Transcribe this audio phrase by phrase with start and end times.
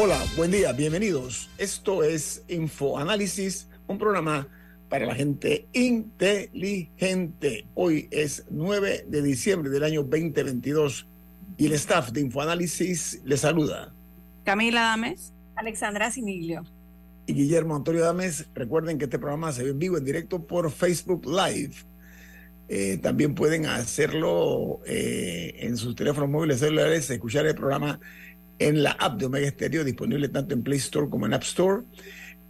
[0.00, 1.50] Hola, buen día, bienvenidos.
[1.58, 4.46] Esto es Infoanálisis, un programa
[4.88, 7.66] para la gente inteligente.
[7.74, 11.08] Hoy es 9 de diciembre del año 2022
[11.56, 13.92] y el staff de Infoanálisis le saluda.
[14.44, 16.62] Camila Dames, Alexandra Siniglio
[17.26, 18.48] y Guillermo Antonio Dames.
[18.54, 21.74] Recuerden que este programa se ve en vivo, en directo por Facebook Live.
[22.68, 27.98] Eh, también pueden hacerlo eh, en sus teléfonos móviles celulares, escuchar el programa
[28.58, 31.82] en la app de Omega Stereo, disponible tanto en Play Store como en App Store,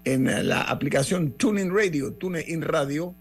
[0.05, 3.15] en la aplicación TuneIn Radio, TuneIn Radio.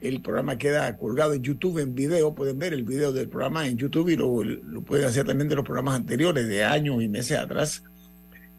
[0.00, 2.34] El programa queda colgado en YouTube en video.
[2.34, 5.56] Pueden ver el video del programa en YouTube y lo, lo pueden hacer también de
[5.56, 7.82] los programas anteriores, de años y meses atrás.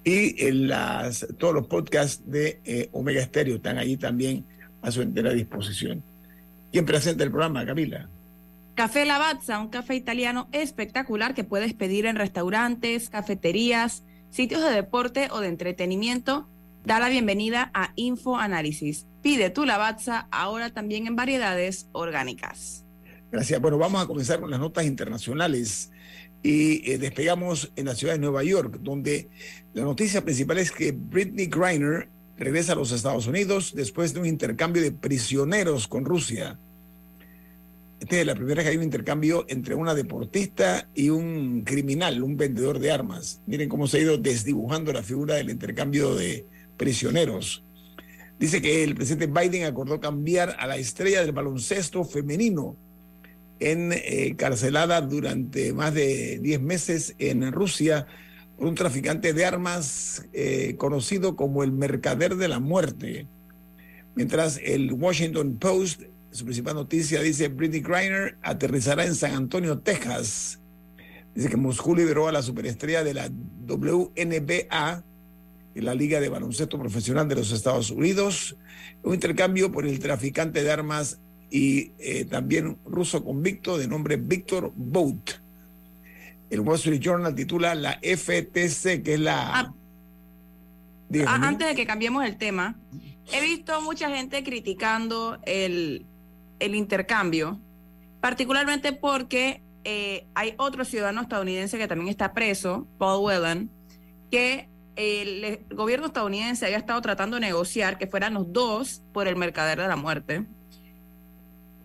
[0.03, 4.45] Y en las, todos los podcasts de eh, Omega Stereo están allí también
[4.81, 6.01] a su entera disposición.
[6.71, 8.09] ¿Quién presenta el programa, Camila?
[8.77, 15.29] Café Lavazza, un café italiano espectacular que puedes pedir en restaurantes, cafeterías, sitios de deporte
[15.31, 16.47] o de entretenimiento.
[16.85, 19.07] Da la bienvenida a Info Análisis.
[19.23, 22.85] Pide tu Lavazza ahora también en variedades orgánicas.
[23.31, 23.59] Gracias.
[23.59, 25.91] Bueno, vamos a comenzar con las notas internacionales
[26.43, 29.27] y eh, despegamos en la ciudad de Nueva York, donde
[29.73, 34.27] la noticia principal es que Britney Griner regresa a los Estados Unidos después de un
[34.27, 36.59] intercambio de prisioneros con Rusia.
[38.07, 42.37] Esta es la primera que hay un intercambio entre una deportista y un criminal, un
[42.37, 43.41] vendedor de armas.
[43.47, 46.45] Miren cómo se ha ido desdibujando la figura del intercambio de
[46.77, 47.65] prisioneros.
[48.39, 52.77] Dice que el presidente Biden acordó cambiar a la estrella del baloncesto femenino
[53.59, 58.07] encarcelada eh, durante más de 10 meses en Rusia
[58.57, 63.27] por un traficante de armas eh, conocido como el mercader de la muerte.
[64.15, 66.03] Mientras el Washington Post
[66.37, 70.59] su principal noticia dice, Britney Griner aterrizará en San Antonio, Texas.
[71.33, 73.27] Dice que Moscú liberó a la superestrella de la
[73.67, 75.03] WNBA,
[75.73, 78.55] la Liga de Baloncesto Profesional de los Estados Unidos,
[79.01, 84.71] un intercambio por el traficante de armas y eh, también ruso convicto de nombre Víctor
[84.75, 85.41] Bout.
[86.51, 89.59] El Wall Street Journal titula la FTC, que es la...
[89.59, 89.73] Ah,
[91.25, 92.79] ah, antes de que cambiemos el tema,
[93.31, 96.05] he visto mucha gente criticando el,
[96.59, 97.59] el intercambio,
[98.21, 103.69] particularmente porque eh, hay otro ciudadano estadounidense que también está preso, Paul Whelan,
[104.31, 109.35] que el, gobierno estadounidense había estado tratando de negociar que fueran los dos por el
[109.35, 110.45] mercader de la muerte.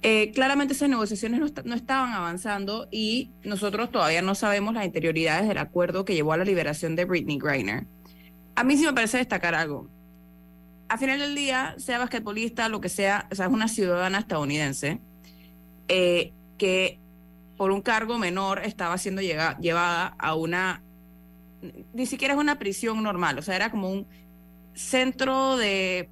[0.04, 5.46] Eh, claramente esas negociaciones no, no, estaban avanzando y nosotros todavía no sabemos las interioridades
[5.46, 7.86] del acuerdo que llevó a la liberación de Britney Griner.
[8.56, 9.88] A mí sí me parece destacar algo
[10.92, 15.00] al final del día, sea basquetbolista, lo que sea, o sea, es una ciudadana estadounidense
[15.88, 17.00] eh, que
[17.56, 20.82] por un cargo menor estaba siendo llevada a una,
[21.94, 24.06] ni siquiera es una prisión normal, o sea, era como un
[24.74, 26.10] centro de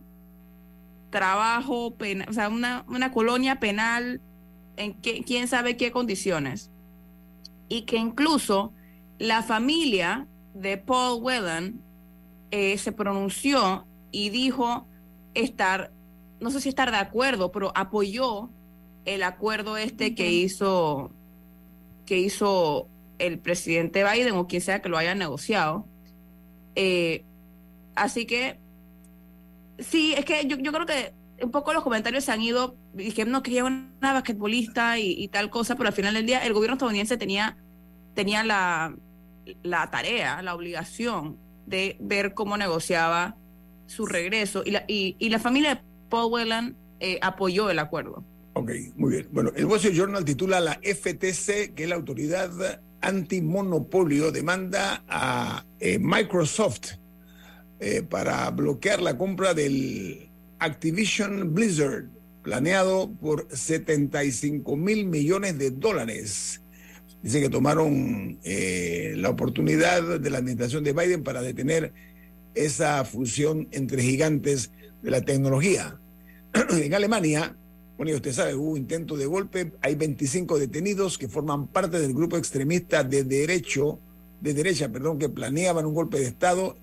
[1.10, 1.94] trabajo,
[2.28, 4.22] o sea, una, una colonia penal
[4.78, 6.70] en quién sabe qué condiciones.
[7.68, 8.72] Y que incluso
[9.18, 11.82] la familia de Paul Whelan
[12.50, 14.86] eh, se pronunció y dijo
[15.34, 15.92] estar,
[16.40, 18.50] no sé si estar de acuerdo, pero apoyó
[19.04, 21.12] el acuerdo este que hizo
[22.06, 22.88] que hizo
[23.18, 25.86] el presidente Biden o quien sea que lo haya negociado.
[26.74, 27.24] Eh,
[27.94, 28.58] así que
[29.78, 33.62] sí, es que yo, yo, creo que un poco los comentarios se han ido que
[33.62, 37.56] una basquetbolista y, y, tal cosa, pero al final del día el gobierno estadounidense tenía,
[38.14, 38.94] tenía la,
[39.62, 43.36] la tarea, la obligación de ver cómo negociaba
[43.90, 48.24] su regreso y la, y, y la familia de Paul Whelan eh, apoyó el acuerdo.
[48.52, 49.28] Ok, muy bien.
[49.32, 52.50] Bueno, el Wall Street Journal titula la FTC, que es la autoridad
[53.00, 56.92] antimonopolio, demanda a eh, Microsoft
[57.80, 62.04] eh, para bloquear la compra del Activision Blizzard,
[62.42, 66.62] planeado por 75 mil millones de dólares.
[67.22, 71.92] Dice que tomaron la oportunidad de la administración de Biden para detener
[72.54, 74.70] esa fusión entre gigantes
[75.02, 75.98] de la tecnología.
[76.70, 77.56] en Alemania,
[77.96, 82.36] bueno, usted sabe, hubo intento de golpe, hay 25 detenidos que forman parte del grupo
[82.36, 84.00] extremista de derecho,
[84.40, 86.76] de derecha, perdón, que planeaban un golpe de Estado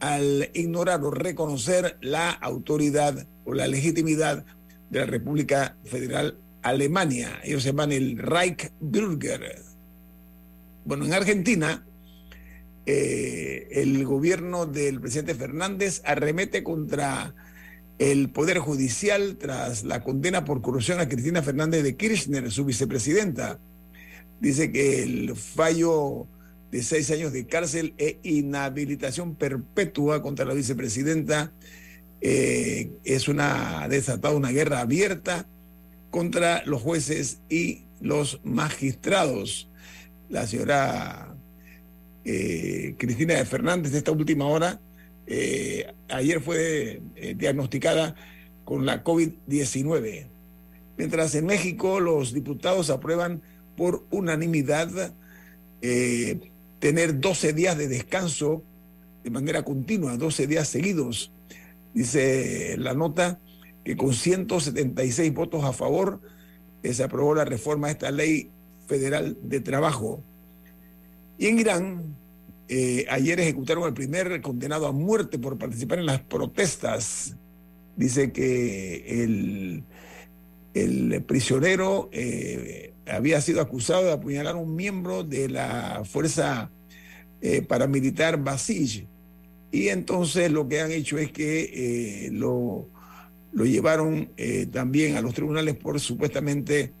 [0.00, 4.44] al ignorar o reconocer la autoridad o la legitimidad
[4.90, 7.40] de la República Federal Alemania.
[7.44, 9.62] Ellos se llaman el Reichsbürger.
[10.84, 11.86] Bueno, en Argentina,
[12.86, 17.34] eh, el gobierno del presidente Fernández arremete contra
[17.98, 23.58] el Poder Judicial tras la condena por corrupción a Cristina Fernández de Kirchner, su vicepresidenta.
[24.40, 26.28] Dice que el fallo
[26.70, 31.52] de seis años de cárcel e inhabilitación perpetua contra la vicepresidenta
[32.20, 35.46] eh, es una desatado una guerra abierta
[36.10, 39.70] contra los jueces y los magistrados.
[40.28, 41.35] La señora
[42.26, 44.80] eh, Cristina de Fernández, de esta última hora,
[45.26, 47.00] eh, ayer fue
[47.36, 48.14] diagnosticada
[48.64, 50.26] con la COVID-19.
[50.98, 53.40] Mientras en México los diputados aprueban
[53.76, 55.14] por unanimidad
[56.78, 58.62] tener 12 días de descanso
[59.24, 61.32] de manera continua, 12 días seguidos.
[61.94, 63.40] Dice la nota
[63.84, 66.20] que con 176 votos a favor
[66.82, 68.50] eh, se aprobó la reforma a esta ley
[68.86, 70.22] federal de trabajo.
[71.38, 72.16] Y en Irán,
[72.68, 77.36] eh, ayer ejecutaron al primer condenado a muerte por participar en las protestas.
[77.96, 79.84] Dice que el,
[81.26, 86.70] prisionero eh, había sido acusado de apuñalar a un miembro de la fuerza
[87.40, 89.06] eh, paramilitar Basij.
[89.72, 92.88] Y entonces lo que han hecho es que lo,
[93.52, 94.30] lo, llevaron
[94.70, 96.92] también a los tribunales por supuestamente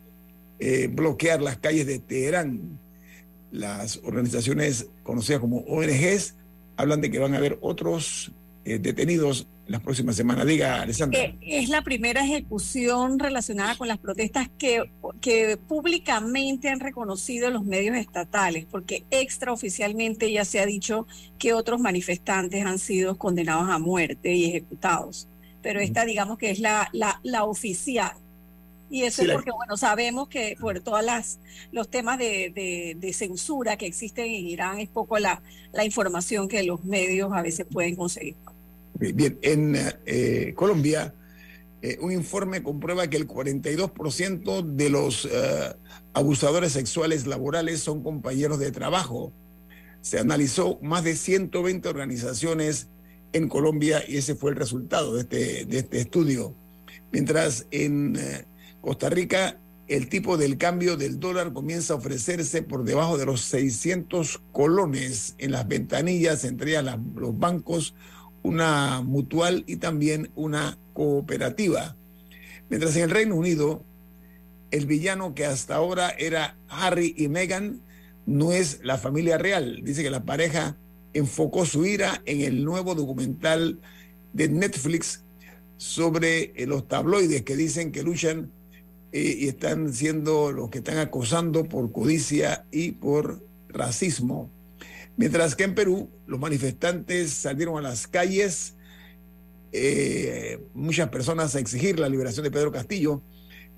[0.90, 2.78] bloquear las calles de Teherán.
[3.50, 6.36] Las organizaciones conocidas como ONGs
[6.76, 8.32] hablan de que van a haber otros
[8.64, 10.46] detenidos las próximas semanas.
[10.46, 11.20] Diga, Alessandra.
[11.20, 14.90] Eh, es la primera ejecución relacionada con las protestas que,
[15.20, 21.06] que públicamente han reconocido los medios estatales, porque extraoficialmente ya se ha dicho
[21.38, 25.28] que otros manifestantes han sido condenados a muerte y ejecutados.
[25.62, 28.12] Pero esta, digamos que es la, la, la oficial.
[28.88, 31.04] Y eso es porque, bueno, sabemos que por todos
[31.72, 35.42] los temas de, de, de, censura que existen en Irán es poco la,
[35.72, 38.36] la información que los medios a veces pueden conseguir.
[38.98, 41.14] Bien, en eh, Colombia,
[41.82, 45.74] eh, un informe comprueba que el 42% de los eh,
[46.14, 49.32] abusadores sexuales laborales son compañeros de trabajo.
[50.00, 52.88] Se analizó más de 120 organizaciones
[53.32, 56.54] en Colombia y ese fue el resultado de este, de este estudio.
[57.12, 58.16] Mientras en
[58.86, 63.40] Costa Rica el tipo del cambio del dólar comienza a ofrecerse por debajo de los
[63.40, 67.96] 600 colones en las ventanillas, entre ellas los bancos
[68.44, 71.96] una mutual y también una cooperativa.
[72.70, 73.82] Mientras en el Reino Unido,
[74.70, 77.80] el villano que hasta ahora era Harry y Meghan
[78.24, 79.80] no es la familia real.
[79.82, 80.76] Dice que la pareja
[81.12, 83.80] enfocó su ira en el nuevo documental
[84.32, 85.24] de Netflix
[85.76, 88.52] sobre eh, los tabloides que dicen que luchan
[89.12, 94.50] eh, y están siendo los que están acosando por codicia y por racismo.
[95.16, 98.76] Mientras que en Perú los manifestantes salieron a las calles,
[99.72, 103.22] eh, muchas personas a exigir la liberación de Pedro Castillo.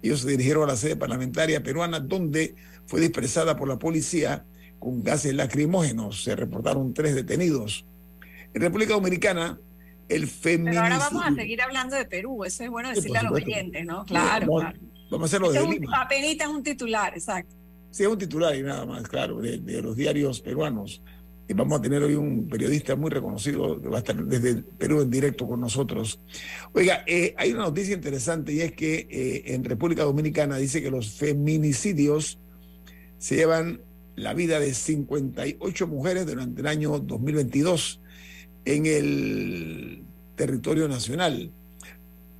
[0.03, 2.55] Ellos se dirigieron a la sede parlamentaria peruana, donde
[2.87, 4.45] fue dispersada por la policía
[4.79, 6.23] con gases lacrimógenos.
[6.23, 7.85] Se reportaron tres detenidos.
[8.55, 9.59] En República Dominicana,
[10.09, 10.83] el feminicidio...
[10.83, 13.85] Pero ahora vamos a seguir hablando de Perú, eso es bueno decirle a los oyentes,
[13.85, 14.05] ¿no?
[14.07, 14.47] Claro,
[15.11, 16.03] vamos, a hacerlo de Lima.
[16.03, 17.55] Apenita es un titular, exacto.
[17.91, 21.03] Sí, es un titular y nada más, claro, de los diarios peruanos.
[21.50, 25.00] Y vamos a tener hoy un periodista muy reconocido que va a estar desde Perú
[25.00, 26.21] en directo con nosotros.
[26.75, 30.91] Oiga, eh, hay una noticia interesante y es que eh, en República Dominicana dice que
[30.91, 32.38] los feminicidios
[33.17, 33.81] se llevan
[34.15, 38.03] la vida de 58 mujeres durante el año 2022
[38.67, 40.03] en el
[40.37, 41.50] territorio nacional.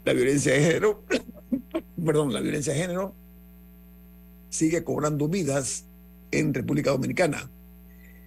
[0.05, 1.03] La violencia de género,
[2.05, 3.15] perdón, la violencia de género
[4.51, 5.87] sigue cobrando vidas
[6.31, 7.51] en República Dominicana.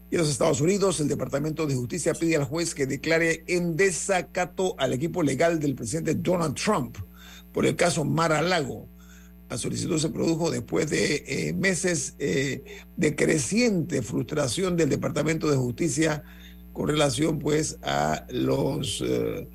[0.10, 3.78] Y en los Estados Unidos, el Departamento de Justicia pide al juez que declare en
[3.78, 6.98] desacato al equipo legal del presidente Donald Trump
[7.54, 8.88] por el caso Mar Lago.
[9.50, 12.64] La solicitud se produjo después de eh, meses eh,
[12.96, 16.24] de creciente frustración del Departamento de Justicia
[16.72, 19.50] con relación pues a los eh,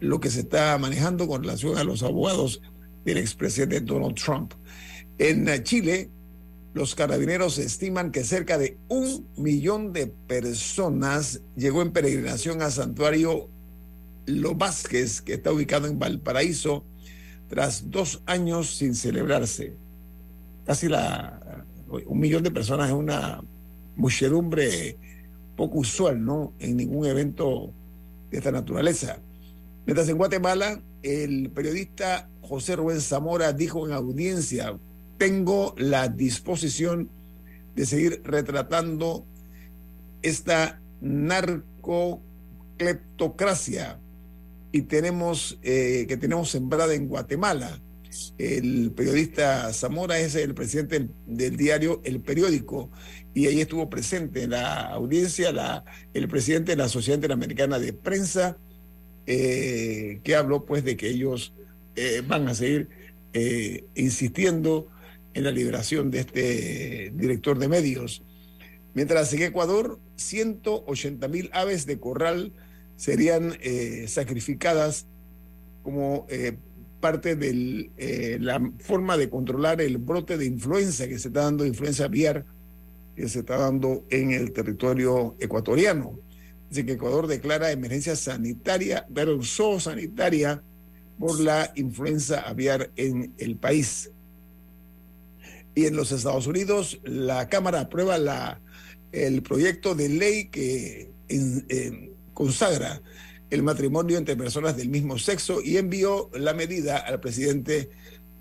[0.00, 2.60] lo que se está manejando con relación a los abogados
[3.06, 4.52] del expresidente Donald Trump.
[5.16, 6.10] En Chile,
[6.74, 13.48] los carabineros estiman que cerca de un millón de personas llegó en peregrinación al santuario
[14.26, 16.84] Los Vázquez, que está ubicado en Valparaíso,
[17.48, 19.74] tras dos años sin celebrarse.
[20.66, 21.64] Casi la,
[22.06, 23.42] un millón de personas es una
[23.94, 24.98] muchedumbre
[25.56, 26.52] poco usual, ¿no?
[26.58, 27.72] En ningún evento
[28.30, 29.20] de esta naturaleza.
[29.86, 34.78] Mientras en Guatemala, el periodista José Rubén Zamora dijo en audiencia,
[35.18, 37.10] tengo la disposición
[37.74, 39.26] de seguir retratando
[40.22, 43.98] esta narcocleptocracia
[44.70, 47.82] y tenemos eh, que tenemos sembrada en Guatemala.
[48.38, 52.92] El periodista Zamora es el presidente del, diario El Periódico
[53.34, 55.84] y ahí estuvo presente en la audiencia la,
[56.14, 58.56] el presidente de la Sociedad Interamericana de Prensa,
[59.26, 61.52] eh, que habló pues de que ellos
[61.96, 62.88] eh, van a seguir
[63.94, 64.88] insistiendo
[65.34, 68.22] en la liberación de este director de medios.
[68.94, 72.54] Mientras en Ecuador, 180 mil aves de corral
[72.96, 75.06] serían eh, sacrificadas
[75.82, 76.56] como eh,
[77.00, 81.66] parte de eh, la forma de controlar el brote de influenza que se está dando,
[81.66, 82.46] influenza aviar,
[83.14, 86.18] que se está dando en el territorio ecuatoriano.
[86.70, 90.62] Dice que Ecuador declara emergencia sanitaria, pero sanitaria
[91.18, 94.10] por la influenza aviar en el país.
[95.74, 98.60] Y en los Estados Unidos, la Cámara aprueba la,
[99.12, 101.10] el proyecto de ley que
[102.32, 103.02] consagra
[103.50, 107.90] el matrimonio entre personas del mismo sexo y envió la medida al presidente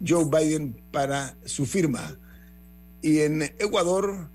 [0.05, 2.20] Joe Biden para su firma.
[3.01, 4.29] Y en Ecuador,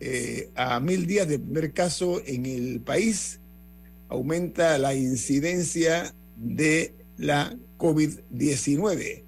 [0.00, 3.40] eh, a mil días del primer caso en el país,
[4.08, 9.24] aumenta la incidencia de la COVID-19.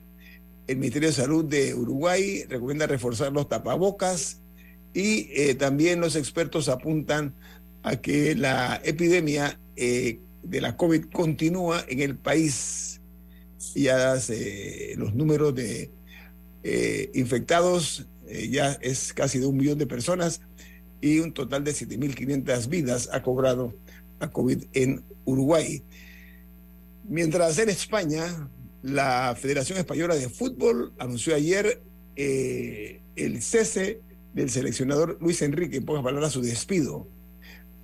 [0.66, 4.40] El Ministerio de Salud de Uruguay recomienda reforzar los tapabocas
[4.92, 7.34] y eh, también los expertos apuntan
[7.82, 13.00] a que la epidemia eh, de la COVID continúa en el país.
[13.74, 14.14] Ya
[14.96, 15.90] los números de
[16.64, 18.06] eh, infectados
[18.50, 20.40] ya es casi de un millón de personas
[21.00, 23.74] y un total de 7.500 vidas ha cobrado
[24.18, 25.82] la COVID en Uruguay.
[27.08, 28.50] Mientras en España,
[28.82, 31.82] la Federación Española de Fútbol anunció ayer
[32.16, 34.00] eh, el cese
[34.34, 37.08] del seleccionador Luis Enrique, en pocas palabras, su despido.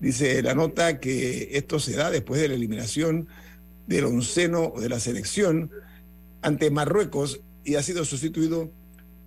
[0.00, 3.28] Dice la nota que esto se da después de la eliminación
[3.86, 5.70] del onceno de la selección
[6.40, 8.72] ante Marruecos y ha sido sustituido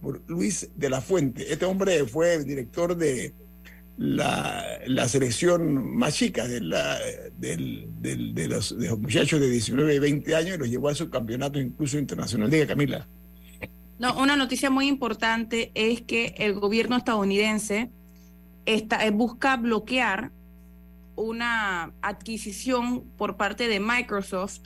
[0.01, 1.51] por Luis de la Fuente.
[1.53, 3.33] Este hombre fue director de
[3.97, 6.99] la, selección más chica de, la,
[7.37, 11.97] de, los, muchachos de 19 y 20 años y los llevó a su campeonato incluso
[11.97, 12.49] internacional.
[12.49, 13.07] Diga, Camila.
[13.97, 17.89] No, una noticia muy importante es que el gobierno estadounidense
[18.65, 20.31] está, eh, busca bloquear
[21.15, 24.63] una adquisición por parte de Microsoft.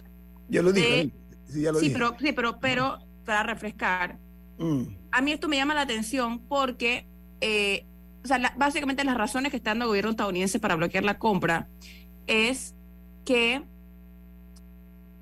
[0.47, 1.11] Ya lo dije.
[1.47, 4.17] Sí, ya lo sí, Pero, sí, pero, pero para refrescar.
[4.57, 4.83] Mm.
[5.11, 7.07] A mí esto me llama la atención porque
[7.41, 7.85] eh,
[8.23, 11.69] o sea, básicamente las razones que está dando el gobierno estadounidense para bloquear la compra
[12.27, 12.75] es
[13.25, 13.63] que,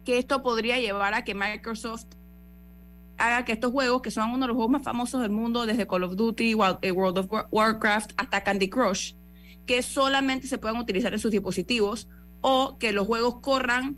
[0.03, 2.07] que esto podría llevar a que Microsoft
[3.17, 5.87] haga que estos juegos, que son uno de los juegos más famosos del mundo, desde
[5.87, 9.13] Call of Duty, eh, World of Warcraft hasta Candy Crush,
[9.65, 12.07] que solamente se puedan utilizar en sus dispositivos
[12.41, 13.97] o que los juegos corran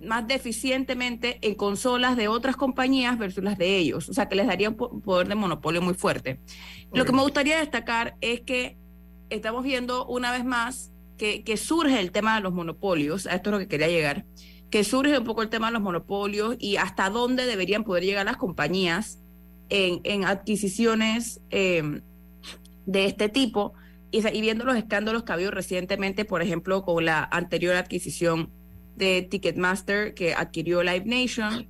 [0.00, 4.08] más deficientemente en consolas de otras compañías versus las de ellos.
[4.08, 6.40] O sea, que les daría un poder de monopolio muy fuerte.
[6.92, 8.76] Lo que me gustaría destacar es que
[9.30, 13.50] estamos viendo una vez más que, que, surge el tema de los monopolios, a esto
[13.50, 14.24] es lo que quería llegar,
[14.70, 18.24] que surge un poco el tema de los monopolios y hasta dónde deberían poder llegar
[18.24, 19.20] las compañías
[19.68, 22.00] en, en adquisiciones eh,
[22.86, 23.74] de este tipo.
[24.10, 28.50] Y, y viendo los escándalos que ha habido recientemente, por ejemplo, con la anterior adquisición
[28.98, 31.66] de Ticketmaster que adquirió Live Nation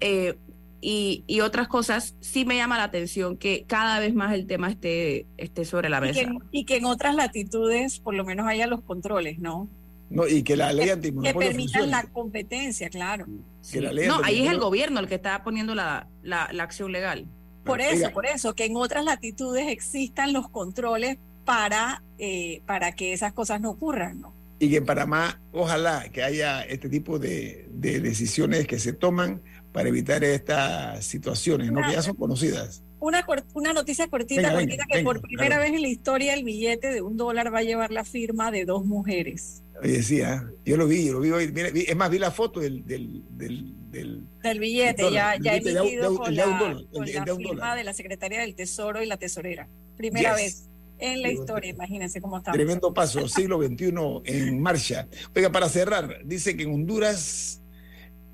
[0.00, 0.36] eh,
[0.80, 4.68] y, y, otras cosas, sí me llama la atención que cada vez más el tema
[4.68, 6.22] esté, esté sobre la mesa.
[6.50, 9.68] Y que, en otras latitudes por lo menos haya los controles, ¿no?
[10.10, 13.26] No, y que la ley antimonopolio Que permitan la competencia, claro.
[13.26, 17.26] no, ahí es el gobierno el que está poniendo la, la, acción legal.
[17.64, 23.12] Por eso, por eso, que en otras latitudes existan los controles para, eh, para que
[23.12, 24.41] esas cosas no ocurran, ¿no?
[24.62, 29.42] Y que en Panamá ojalá que haya este tipo de, decisiones que se toman
[29.72, 31.82] para evitar estas situaciones, ¿no?
[31.84, 32.84] que ya son conocidas.
[33.00, 34.56] Una, una noticia cortita,
[34.88, 37.90] que por primera vez en la historia el billete de un dólar va a llevar
[37.90, 39.64] la firma de dos mujeres.
[39.82, 41.52] Oye, decía, yo lo vi, yo lo vi hoy.
[41.88, 46.76] es más, vi la foto del, del, del, del, billete, ya, ya emitido con, la,
[46.92, 49.68] con la firma de la Secretaría del Tesoro y la Tesorera.
[49.96, 50.68] Primera vez
[51.02, 52.56] en la historia, imagínense cómo estamos.
[52.56, 53.92] Tremendo paso, siglo XXI
[54.24, 55.08] en marcha.
[55.34, 57.60] Oiga, para cerrar, dice que en Honduras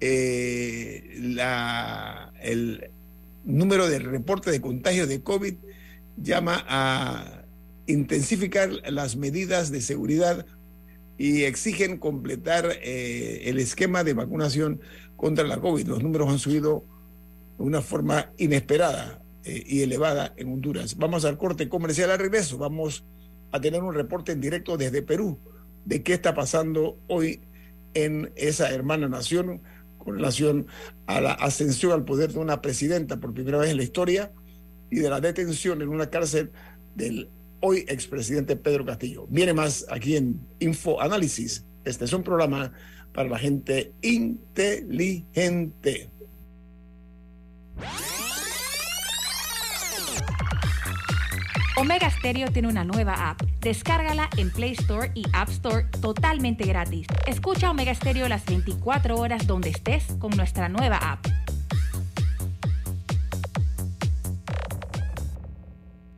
[0.01, 2.91] eh, la, el
[3.45, 5.55] número de reportes de contagios de COVID
[6.19, 7.45] llama a
[7.87, 10.45] intensificar las medidas de seguridad
[11.17, 14.83] y exigen completar eh, el esquema de vacunación
[15.17, 15.89] contra la COVID.
[15.89, 16.85] Los números han subido
[17.57, 20.99] de una forma inesperada eh, y elevada en Honduras.
[20.99, 22.59] Vamos al corte comercial al regreso.
[22.59, 23.07] Vamos
[23.51, 25.39] a tener un reporte en directo desde Perú
[25.87, 27.41] de qué está pasando hoy
[27.95, 29.63] en esa hermana nación
[29.97, 30.67] con relación
[31.07, 34.33] a la ascensión al poder de una presidenta por primera vez en la historia
[34.91, 36.51] y de la detención en una cárcel
[36.95, 39.27] del hoy expresidente Pedro Castillo.
[39.31, 41.65] Viene más aquí en Info Análisis.
[41.87, 42.71] Este es un programa
[43.15, 46.11] para la gente inteligente.
[51.81, 53.41] Omega Stereo tiene una nueva app.
[53.61, 57.07] Descárgala en Play Store y App Store totalmente gratis.
[57.25, 61.25] Escucha Omega Stereo las 24 horas donde estés con nuestra nueva app.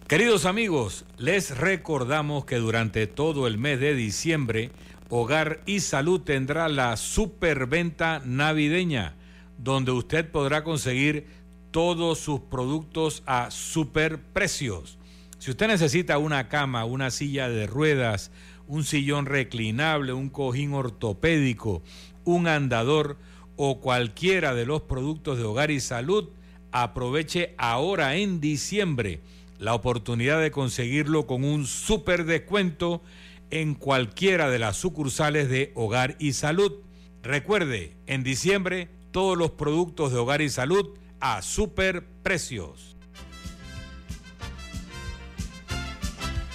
[0.08, 4.70] Queridos amigos, les recordamos que durante todo el mes de diciembre,
[5.10, 9.14] Hogar y Salud tendrá la superventa navideña,
[9.58, 11.26] donde usted podrá conseguir
[11.70, 14.96] todos sus productos a superprecios.
[15.40, 18.30] Si usted necesita una cama, una silla de ruedas,
[18.68, 21.82] un sillón reclinable, un cojín ortopédico,
[22.24, 23.16] un andador
[23.56, 26.28] o cualquiera de los productos de hogar y salud,
[26.72, 29.20] aproveche ahora en diciembre
[29.58, 33.00] la oportunidad de conseguirlo con un super descuento
[33.50, 36.82] en cualquiera de las sucursales de Hogar y Salud.
[37.22, 42.89] Recuerde, en diciembre todos los productos de Hogar y Salud a super precios.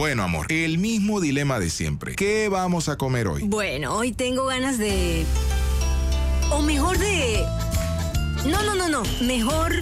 [0.00, 2.16] Bueno, amor, el mismo dilema de siempre.
[2.16, 3.42] ¿Qué vamos a comer hoy?
[3.42, 5.26] Bueno, hoy tengo ganas de...
[6.48, 7.44] O mejor de...
[8.46, 9.02] No, no, no, no.
[9.20, 9.74] Mejor...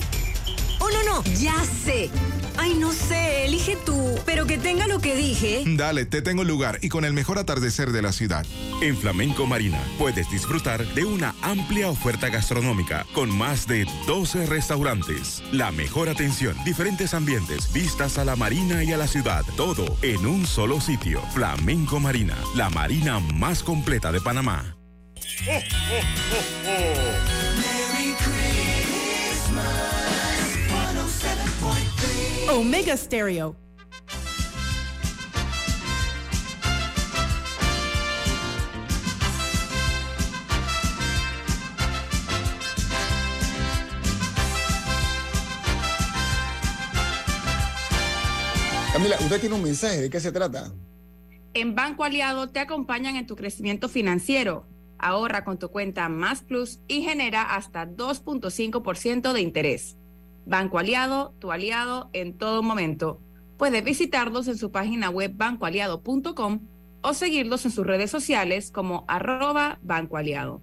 [0.81, 1.22] Oh, no, no.
[1.38, 2.11] Ya sé.
[2.60, 5.62] Ay, no sé, elige tú, pero que tenga lo que dije.
[5.64, 8.44] Dale, te tengo lugar y con el mejor atardecer de la ciudad.
[8.82, 15.40] En Flamenco Marina puedes disfrutar de una amplia oferta gastronómica con más de 12 restaurantes.
[15.52, 20.26] La mejor atención, diferentes ambientes, vistas a la marina y a la ciudad, todo en
[20.26, 21.22] un solo sitio.
[21.32, 24.76] Flamenco Marina, la marina más completa de Panamá.
[32.50, 33.54] Omega Stereo.
[48.94, 50.72] Camila, usted tiene un mensaje, ¿de qué se trata?
[51.52, 54.66] En Banco Aliado te acompañan en tu crecimiento financiero.
[54.98, 59.97] Ahorra con tu cuenta Más Plus y genera hasta 2.5% de interés.
[60.48, 63.20] Banco Aliado, tu aliado en todo momento.
[63.58, 66.61] Puedes visitarlos en su página web bancoaliado.com
[67.02, 70.62] o seguirlos en sus redes sociales como arroba Banco Aliado.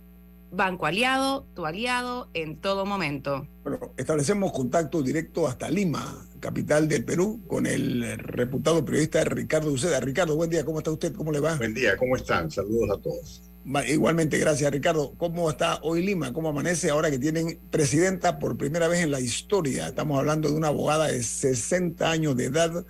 [0.52, 3.48] Banco Aliado, tu aliado en todo momento.
[3.64, 10.00] Bueno, establecemos contacto directo hasta Lima, capital del Perú, con el reputado periodista Ricardo Uceda.
[10.00, 11.14] Ricardo, buen día, ¿cómo está usted?
[11.14, 11.58] ¿Cómo le va?
[11.58, 12.50] Buen día, ¿cómo están?
[12.50, 13.52] Saludos a todos.
[13.88, 15.16] Igualmente, gracias Ricardo.
[15.18, 16.32] ¿Cómo está hoy Lima?
[16.34, 19.88] ¿Cómo amanece ahora que tienen presidenta por primera vez en la historia?
[19.88, 22.86] Estamos hablando de una abogada de 60 años de edad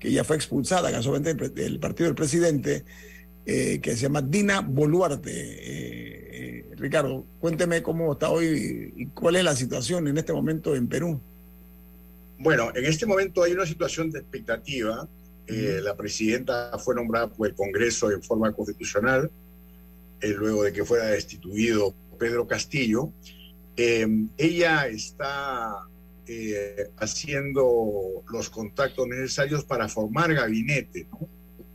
[0.00, 2.84] que ya fue expulsada casualmente del partido del presidente,
[3.46, 5.30] eh, que se llama Dina Boluarte.
[5.30, 10.74] Eh, eh, Ricardo, cuénteme cómo está hoy y cuál es la situación en este momento
[10.74, 11.20] en Perú.
[12.40, 15.08] Bueno, en este momento hay una situación de expectativa.
[15.46, 19.30] la presidenta fue nombrada por el Congreso en forma constitucional
[20.20, 23.12] eh, luego de que fuera destituido Pedro Castillo.
[23.76, 25.86] Em, ella está
[26.26, 31.06] eh, haciendo los contactos necesarios para formar gabinete,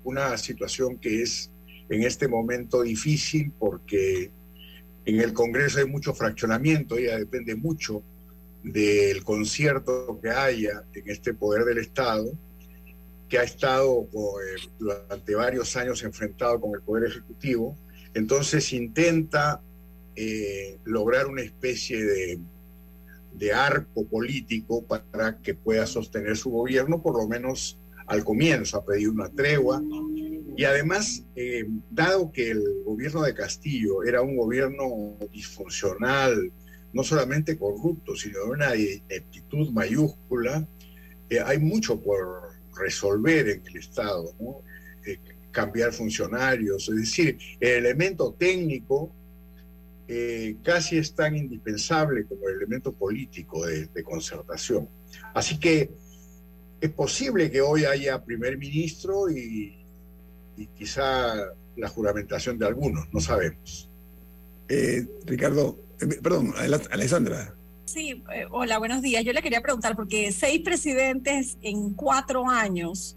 [0.03, 1.49] una situación que es
[1.89, 4.31] en este momento difícil porque
[5.05, 8.03] en el Congreso hay mucho fraccionamiento, ella depende mucho
[8.63, 12.31] del concierto que haya en este poder del Estado,
[13.27, 17.77] que ha estado eh, durante varios años enfrentado con el Poder Ejecutivo
[18.13, 19.61] Entonces intenta
[20.15, 22.39] eh, lograr una especie de,
[23.53, 29.11] arco político para que pueda sostener su gobierno, por lo menos al comienzo, ha pedido
[29.11, 29.83] una tregua.
[30.55, 36.51] Y además, eh, dado que el gobierno de Castillo era un gobierno disfuncional,
[36.93, 40.65] no solamente corrupto, sino de una actitud mayúscula,
[41.29, 44.33] eh, hay mucho por resolver en el Estado,
[45.05, 45.17] eh,
[45.53, 49.09] cambiar funcionarios, es decir, el elemento técnico
[50.61, 54.87] casi es tan indispensable como el elemento político de, de concertación.
[55.33, 55.89] Así que
[56.83, 59.73] es posible que hoy haya primer ministro y,
[60.77, 61.33] quizá
[61.77, 63.89] la juramentación de algunos, no sabemos.
[64.67, 66.53] Eh, Ricardo, eh, perdón,
[66.91, 67.55] Alessandra.
[67.85, 69.23] Sí, eh, hola, buenos días.
[69.23, 73.15] Yo le quería preguntar, porque seis presidentes en cuatro años,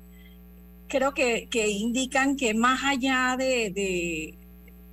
[0.89, 4.39] creo que, indican que más allá de,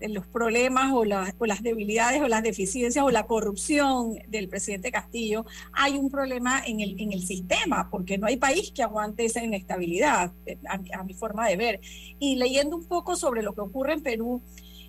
[0.02, 1.04] los problemas o,
[1.38, 6.62] o, las debilidades o las deficiencias o la corrupción del presidente Castillo, hay un problema
[6.66, 10.34] en el, en el sistema, porque no hay país que aguante esa inestabilidad,
[10.68, 11.82] a, mi forma de ver.
[12.20, 14.42] Y leyendo un poco sobre lo que ocurre en Perú,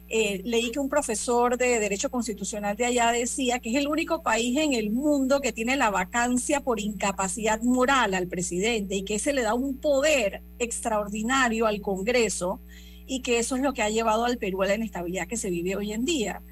[0.09, 4.23] eh, leí que un profesor de Derecho Constitucional de allá decía que es el único
[4.23, 9.19] país en el mundo que tiene la vacancia por incapacidad moral al presidente y que
[9.19, 12.61] se le da un poder extraordinario al Congreso
[13.07, 15.51] y que eso es lo que ha llevado al Perú a la inestabilidad que se
[15.51, 16.43] vive hoy en día.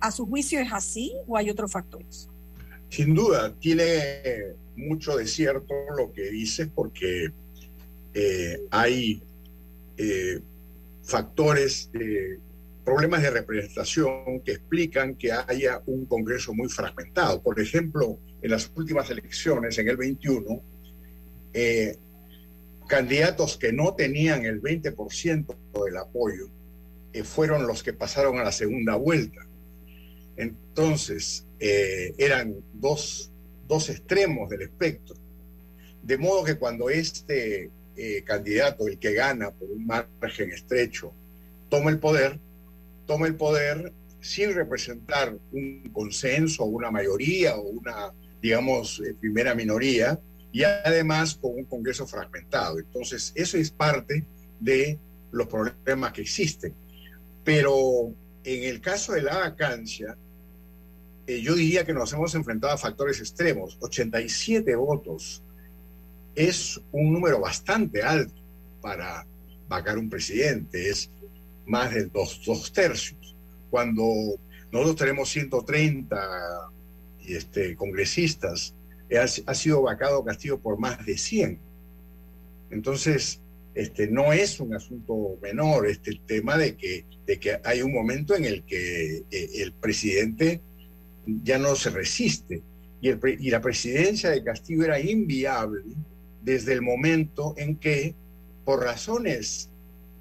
[0.00, 2.28] ¿A su juicio es así o hay otros factores?
[2.88, 7.30] Sin duda, tiene mucho de cierto lo que dices porque
[8.14, 9.22] eh, hay
[9.96, 10.40] eh,
[11.02, 12.38] factores, de
[12.84, 17.42] problemas de representación que explican que haya un Congreso muy fragmentado.
[17.42, 20.62] Por ejemplo, en las últimas elecciones, en el 21,
[21.54, 21.96] eh,
[22.88, 26.50] candidatos que no tenían el 20% del apoyo
[27.12, 29.46] eh, fueron los que pasaron a la segunda vuelta.
[30.36, 33.30] Entonces, eh, eran dos,
[33.68, 35.14] dos, extremos del espectro.
[36.02, 41.12] De modo que cuando este eh, candidato, el que gana por un margen estrecho,
[41.68, 42.40] toma el poder,
[43.06, 50.18] toma el poder sin representar un consenso, una mayoría o una, digamos, primera minoría,
[50.52, 52.78] y además con un Congreso fragmentado.
[52.78, 54.24] Entonces, eso es parte
[54.60, 54.98] de
[55.32, 56.74] los problemas que existen.
[57.42, 60.16] Pero en el caso de la vacancia,
[61.26, 63.78] eh, yo diría que nos hemos enfrentado a factores extremos.
[63.80, 65.42] 87 votos
[66.34, 68.34] es un número bastante alto
[68.80, 69.26] para
[69.68, 71.10] vacar un presidente, es
[71.66, 73.36] más de dos, dos tercios.
[73.70, 74.04] Cuando
[74.70, 76.16] nosotros tenemos 130
[77.26, 78.74] este, congresistas,
[79.46, 81.58] ha, sido vacado Castillo por más de 100.
[82.70, 83.40] Entonces,
[83.74, 88.34] este, no es un asunto menor este tema de que, de que hay un momento
[88.34, 90.60] en el que eh, el presidente
[91.26, 92.62] ya no se resiste
[93.00, 95.82] y, el, y, la presidencia de Castillo era inviable
[96.42, 98.14] desde el momento en que,
[98.64, 99.71] por razones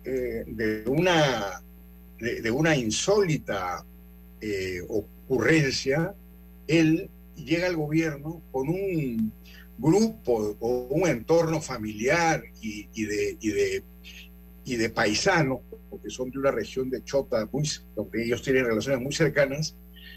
[0.04, 1.62] eh, de, una,
[2.20, 3.86] de, una insólita
[4.40, 6.16] eh, ocurrencia,
[6.68, 9.32] él llega al gobierno con un
[9.78, 13.84] grupo o un entorno familiar y, de, y, de,
[14.66, 15.60] y de paisanos,
[15.90, 19.76] porque son de una región de Chota, muy, donde ellos tienen relaciones muy cercanas,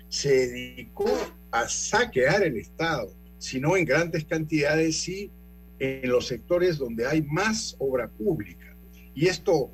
[0.09, 1.11] se dedicó
[1.51, 5.31] a saquear el Estado, sino en grandes cantidades, sí
[5.79, 8.63] en los sectores donde hay más obra pública.
[9.14, 9.70] Y esto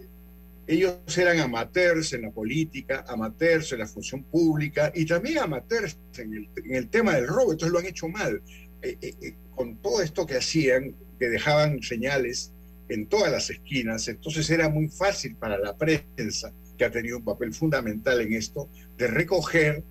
[0.71, 6.49] ellos eran amateurs en la política, amateurs en la función pública y también amateurs en
[6.73, 8.41] el, tema del robo, entonces lo han hecho mal.
[8.83, 12.53] Eh, eh, eh, con todo esto que hacían, que dejaban señales
[12.89, 17.25] en todas las esquinas, entonces era muy fácil para la prensa, que ha tenido un
[17.25, 19.83] papel fundamental en esto, de recoger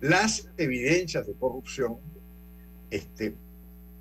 [0.00, 1.98] las evidencias de corrupción
[2.90, 3.34] este,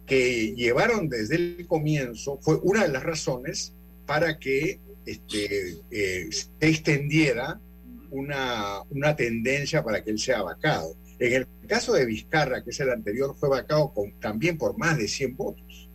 [0.08, 3.74] que llevaron desde el comienzo, fue una de las razones
[4.10, 7.62] para que este, eh, se extendiera
[8.10, 10.96] una, una tendencia para que él sea vacado.
[11.20, 14.98] En el caso de Vizcarra, que es el anterior, fue vacado con, también por más
[14.98, 15.90] de 100 votos.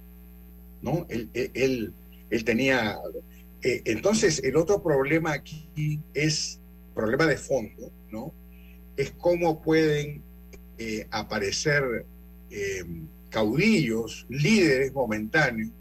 [0.81, 1.07] ¿no?
[1.09, 1.93] Él, él,
[2.31, 2.97] él tenía...
[3.63, 6.61] Eh, entonces, el otro problema aquí es,
[6.95, 8.33] problema de fondo, ¿no?
[8.97, 10.23] Es cómo pueden
[10.79, 12.07] eh, aparecer
[13.31, 15.73] caudillos, líderes momentáneos,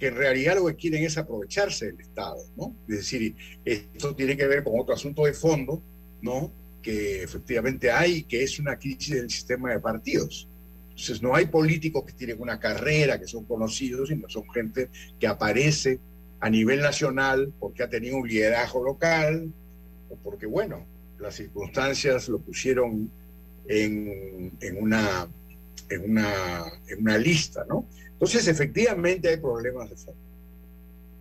[0.00, 2.74] que en realidad lo que quieren es aprovecharse del Estado, ¿no?
[2.88, 5.82] Es decir, esto tiene que ver con otro asunto de fondo,
[6.22, 6.50] ¿no?
[6.82, 10.48] Que efectivamente hay, que es una crisis del sistema de partidos.
[10.88, 15.26] Entonces, no hay políticos que tienen una carrera, que son conocidos, sino son gente que
[15.26, 16.00] aparece
[16.40, 19.52] a nivel nacional porque ha tenido un liderazgo local
[20.08, 20.86] o porque, bueno,
[21.18, 23.10] las circunstancias lo pusieron
[23.68, 25.28] en, en una
[27.18, 27.86] lista, ¿no?
[28.20, 30.20] Entonces, efectivamente hay problemas de fondo.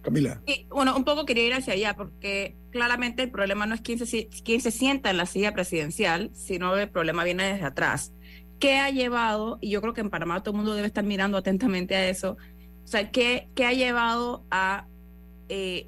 [0.02, 0.42] Camila.
[0.46, 4.06] Y, bueno, un poco quería ir hacia allá, porque claramente el problema no es quién
[4.06, 8.12] se, quién se sienta en la silla presidencial, sino el problema viene desde atrás.
[8.60, 11.38] ¿Qué ha llevado, y yo creo que en Panamá todo el mundo debe estar mirando
[11.38, 12.38] atentamente a eso,
[12.84, 14.88] o sea, ¿qué, qué ha llevado a,
[15.48, 15.88] eh,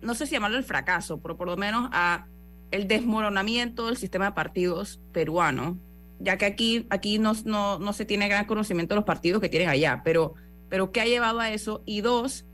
[0.00, 2.26] no sé si llamarlo el fracaso, pero por lo menos a
[2.70, 5.78] el desmoronamiento del sistema de partidos peruano,
[6.18, 9.48] ya que aquí, aquí no, no, no se tiene gran conocimiento de los partidos que
[9.48, 10.34] tienen allá, pero,
[10.68, 11.82] pero ¿qué ha llevado a eso?
[11.84, 12.46] Y dos,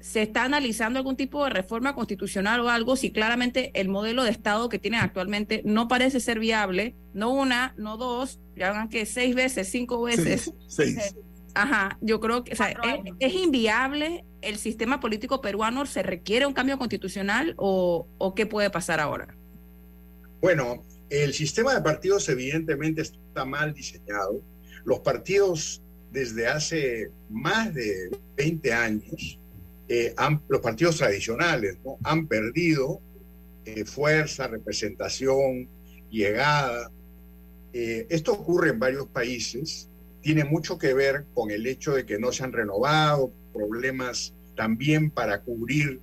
[0.00, 4.30] ¿se está analizando algún tipo de reforma constitucional o algo si claramente el modelo de
[4.30, 6.94] Estado que tienen actualmente no parece ser viable?
[7.14, 10.52] No una, no dos, ya hagan que seis veces, cinco veces.
[10.66, 11.14] Seis.
[11.54, 12.56] Ajá, yo creo que
[13.18, 18.70] es, inviable el sistema político peruano, ¿se requiere un cambio constitucional o, o qué puede
[18.70, 19.36] pasar ahora?
[20.40, 24.42] Bueno, el sistema de partidos evidentemente está mal diseñado.
[24.84, 29.38] Los partidos desde hace más de 20 años,
[29.88, 30.14] eh,
[30.48, 33.00] los partidos tradicionales, han perdido
[33.64, 35.68] eh, fuerza, representación,
[36.10, 36.90] llegada.
[37.72, 39.88] Eh, esto ocurre en varios países
[40.22, 45.10] tiene mucho que ver con el hecho de que no se han renovado, problemas también
[45.10, 46.00] para cubrir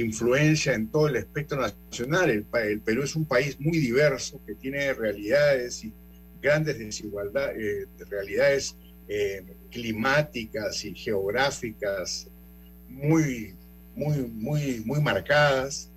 [0.00, 2.30] influencia en todo el espectro nacional.
[2.30, 5.92] El, Perú es un país muy diverso que tiene realidades y
[6.40, 8.76] grandes desigualdades, eh, realidades
[9.08, 12.28] eh, climáticas y geográficas
[12.88, 13.54] muy,
[13.94, 15.90] muy, muy, muy marcadas.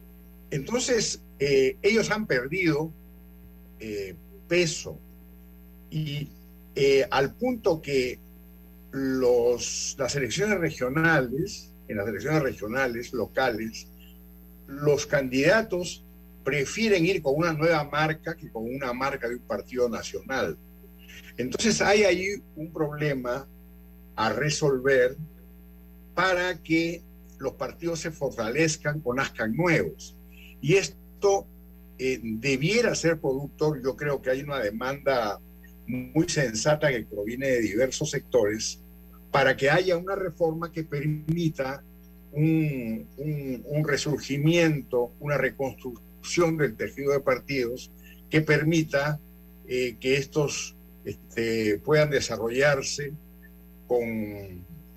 [0.50, 2.92] Entonces, eh, ellos han perdido
[4.48, 5.00] peso
[5.90, 6.30] y
[7.10, 8.20] al punto que
[8.92, 13.88] los, las elecciones regionales, en las elecciones regionales, locales,
[14.72, 16.04] los candidatos
[16.44, 20.58] prefieren ir con una nueva marca que con una marca de un partido nacional.
[21.38, 23.48] Entonces hay ahí un problema
[24.16, 25.16] a resolver
[26.16, 27.04] para que
[27.40, 30.16] los partidos se fortalezcan o nazcan nuevos.
[30.62, 31.48] Y esto
[31.98, 35.40] eh, debiera ser producto, yo creo que hay una demanda
[35.88, 38.80] muy sensata que proviene de diversos sectores
[39.32, 41.84] para que haya una reforma que permita
[42.34, 47.92] un, resurgimiento, una reconstrucción del tejido de partidos
[48.30, 49.20] que permita
[49.68, 53.14] eh, que estos este, puedan desarrollarse
[53.88, 54.08] con,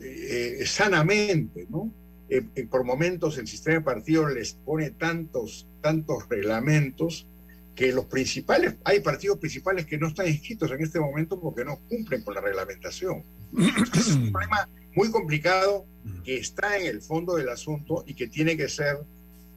[0.01, 1.91] eh, sanamente, ¿no?
[2.29, 7.27] Eh, por momentos el sistema de partidos les pone tantos, tantos reglamentos
[7.75, 11.79] que los principales, hay partidos principales que no están inscritos en este momento porque no
[11.89, 13.23] cumplen con la reglamentación.
[13.95, 15.87] es un problema muy complicado
[16.25, 18.99] que está en el fondo del asunto y que tiene que ser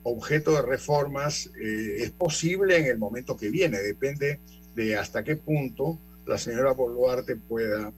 [0.03, 1.49] objeto de reformas.
[1.61, 4.39] Eh, es posible en el momento que viene, depende
[4.75, 7.91] de hasta qué punto la señora Boluarte pueda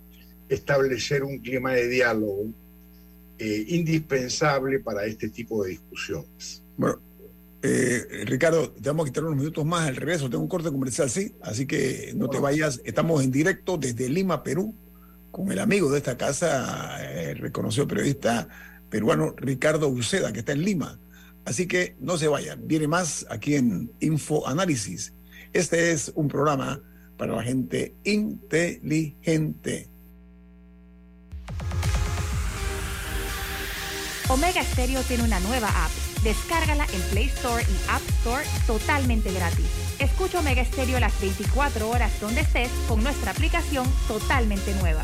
[0.47, 2.45] establecer un clima de diálogo
[3.37, 6.63] eh, indispensable para este tipo de discusiones.
[6.77, 6.99] Bueno,
[7.61, 10.29] eh, Ricardo, te vamos a quitar unos minutos más al regreso.
[10.29, 12.81] Tengo un corte comercial, sí, así que no te vayas.
[12.83, 14.73] Estamos en directo desde Lima, Perú,
[15.31, 18.47] con el amigo de esta casa, el reconocido periodista
[18.89, 20.99] peruano Ricardo Uceda, que está en Lima.
[21.45, 22.67] Así que no se vayan.
[22.67, 25.13] Viene más aquí en Info Análisis.
[25.53, 26.81] Este es un programa
[27.17, 29.89] para la gente inteligente.
[34.29, 36.08] Omega Stereo tiene una nueva app.
[36.23, 39.65] Descárgala en Play Store y App Store totalmente gratis.
[39.99, 45.01] Escucha Omega Stereo las 24 horas donde estés con nuestra aplicación totalmente nueva.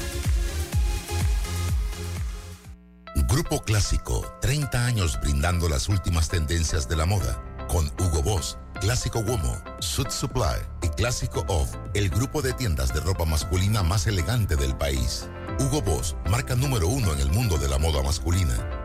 [3.29, 7.41] Grupo Clásico, 30 años brindando las últimas tendencias de la moda.
[7.67, 12.99] Con Hugo Boss, Clásico Womo, Suit Supply y Clásico Off, el grupo de tiendas de
[12.99, 15.27] ropa masculina más elegante del país.
[15.59, 18.84] Hugo Boss, marca número uno en el mundo de la moda masculina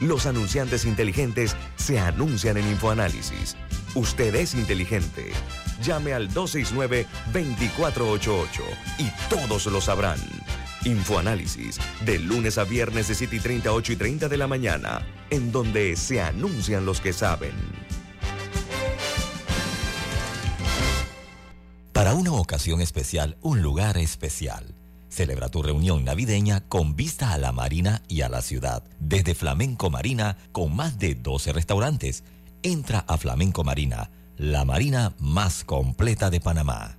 [0.00, 3.56] los anunciantes inteligentes se anuncian en InfoAnálisis.
[3.94, 5.32] Usted es inteligente.
[5.82, 8.48] Llame al 269-2488
[8.98, 10.18] y todos lo sabrán.
[10.84, 15.02] Infoanálisis, de lunes a viernes de 7 y 30, 8 y 30 de la mañana,
[15.30, 17.54] en donde se anuncian los que saben.
[21.92, 24.74] Para una ocasión especial, un lugar especial.
[25.14, 28.82] Celebra tu reunión navideña con vista a la marina y a la ciudad.
[28.98, 32.24] Desde Flamenco Marina, con más de 12 restaurantes.
[32.64, 36.98] Entra a Flamenco Marina, la marina más completa de Panamá.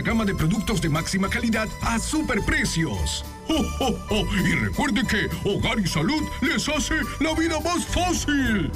[0.00, 3.24] gama de productos de máxima calidad a superprecios.
[3.48, 8.70] ¡Oh, Y recuerde que Hogar y Salud les hace la vida más fácil.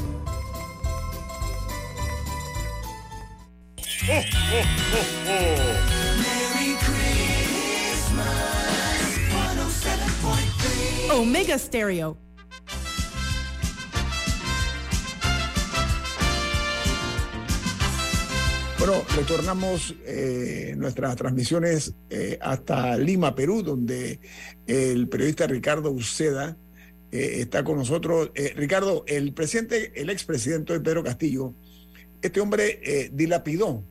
[11.11, 12.28] Omega Stereo
[18.89, 24.19] Bueno, retornamos eh, nuestras transmisiones eh, hasta Lima, Perú, donde
[24.67, 26.57] el periodista Ricardo Uceda
[27.13, 28.31] eh, está con nosotros.
[28.57, 31.53] Ricardo, el presidente, el expresidente Pedro Castillo,
[32.23, 33.85] este hombre dilapidó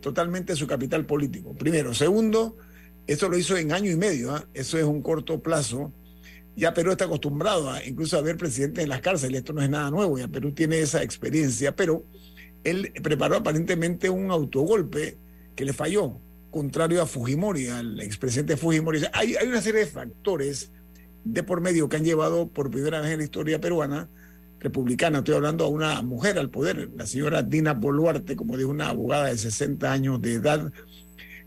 [0.00, 1.56] totalmente su capital político.
[1.56, 1.92] Primero.
[1.92, 2.56] Segundo,
[3.08, 4.46] eso lo hizo en año y medio, ¿ah?
[4.54, 5.92] eso es un corto plazo.
[6.54, 9.70] Ya Perú está acostumbrado a incluso a ver presidentes en las cárceles, esto no es
[9.70, 12.04] nada nuevo, ya Perú tiene esa experiencia, pero
[12.70, 15.18] él preparó aparentemente un autogolpe
[15.54, 19.02] que le falló, contrario a Fujimori, al expresidente Fujimori.
[19.12, 20.72] Hay, hay una serie de factores
[21.24, 24.08] de por medio que han llevado por primera vez en la historia peruana
[24.60, 28.88] republicana, estoy hablando a una mujer al poder, la señora Dina Boluarte, como dijo una
[28.88, 30.72] abogada de 60 años de edad,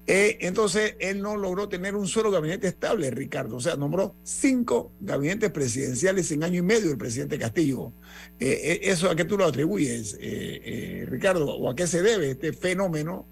[0.08, 3.58] eh, entonces, él no logró tener un solo gabinete estable, Ricardo.
[3.58, 7.94] O sea, nombró cinco gabinetes presidenciales en año y medio el presidente Castillo.
[8.40, 10.18] Eh, eh, ¿Eso a qué tú lo atribuyes,
[11.06, 11.46] Ricardo?
[11.56, 13.28] ¿O a qué se debe este fenómeno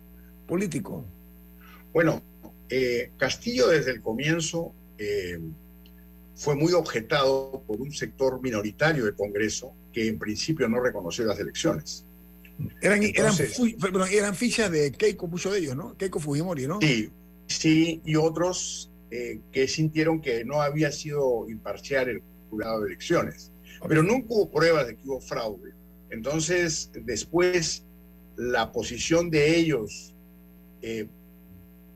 [0.48, 1.06] político?
[1.92, 2.22] Bueno,
[3.18, 4.74] Castillo desde el comienzo
[6.36, 11.40] fue muy objetado por un sector minoritario del Congreso que en principio no reconoció las
[11.40, 12.06] elecciones.
[12.82, 15.96] Eran, eran, fichas de Keiko, muchos de ellos, ¿no?
[15.98, 16.80] Keiko Fujimori, ¿no?
[16.82, 17.10] Sí,
[17.48, 23.52] sí, y otros eh, que sintieron que no había sido imparcial el jurado de elecciones.
[23.88, 25.74] Pero nunca hubo pruebas de que hubo fraude.
[26.10, 27.86] Entonces, después,
[28.36, 30.14] la posición de ellos,
[30.82, 31.08] eh,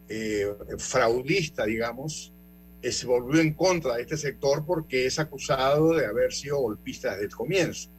[0.08, 0.48] eh,
[0.78, 2.34] fraudista, digamos,
[2.82, 7.26] se volvió en contra de este sector porque es acusado de haber sido golpista desde
[7.26, 7.90] el comienzo.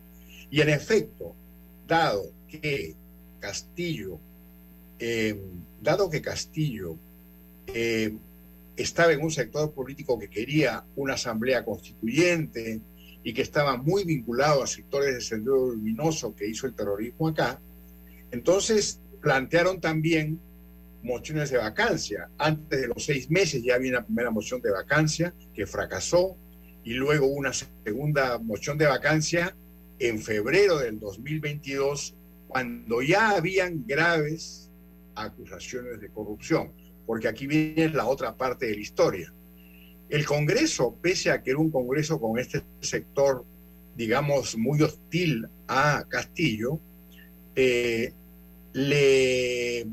[0.51, 1.35] Y en efecto,
[1.87, 2.95] dado que
[3.41, 4.19] Castillo,
[4.99, 5.39] eh,
[5.81, 6.97] dado que Castillo
[7.67, 8.17] eh,
[8.77, 12.81] estaba en un sector político que quería una asamblea constituyente
[13.23, 17.61] y que estaba muy vinculado a sectores de Sendero Luminoso que hizo el terrorismo acá,
[18.31, 20.41] entonces plantearon también
[21.03, 22.29] mociones de vacancia.
[22.39, 26.37] Antes de los seis meses ya había una primera moción de vacancia que fracasó
[26.83, 29.55] y luego una segunda moción de vacancia
[29.99, 32.15] en febrero del 2022
[32.55, 34.71] cuando ya habían graves
[35.17, 36.71] acusaciones de corrupción,
[37.05, 39.35] porque aquí viene la otra parte de la historia.
[40.09, 43.45] El Congreso, pese a que era un Congreso con este sector,
[43.97, 46.79] digamos, muy hostil a Castillo,
[47.57, 48.13] eh,
[48.73, 49.85] le,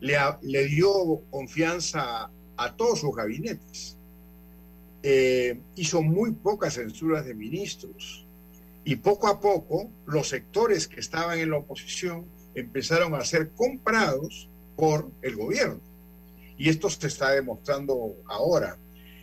[0.00, 3.96] dio confianza a todos sus gabinetes.
[5.04, 8.21] Eh, hizo muy pocas censuras de ministros.
[8.84, 14.48] Y poco a poco los sectores que estaban en la oposición empezaron a ser comprados
[14.76, 15.80] por el gobierno.
[16.58, 18.76] Y esto se está demostrando ahora.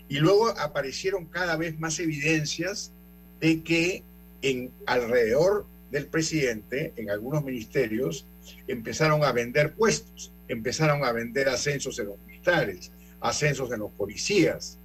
[0.07, 2.91] Y luego aparecieron cada vez más evidencias
[3.39, 4.03] de que
[4.41, 8.25] en alrededor del presidente, en algunos ministerios,
[8.67, 12.91] empezaron a vender puestos, empezaron a vender ascensos en los militares,
[13.21, 14.77] ascensos en los policías.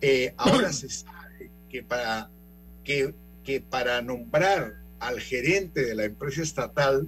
[0.00, 2.30] Eh, ahora se sabe que para
[2.84, 3.12] que
[3.46, 7.06] que para nombrar al gerente de la empresa estatal,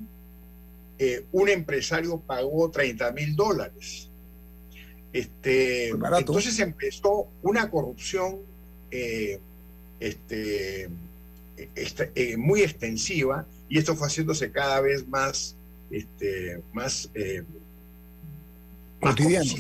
[0.99, 4.09] eh, un empresario pagó 30 mil dólares.
[5.13, 8.39] Este, entonces empezó una corrupción
[8.91, 9.41] eh,
[9.99, 10.89] este,
[11.75, 15.57] este eh, muy extensiva y esto fue haciéndose cada vez más,
[15.91, 17.11] este, más,
[19.01, 19.51] cotidiano.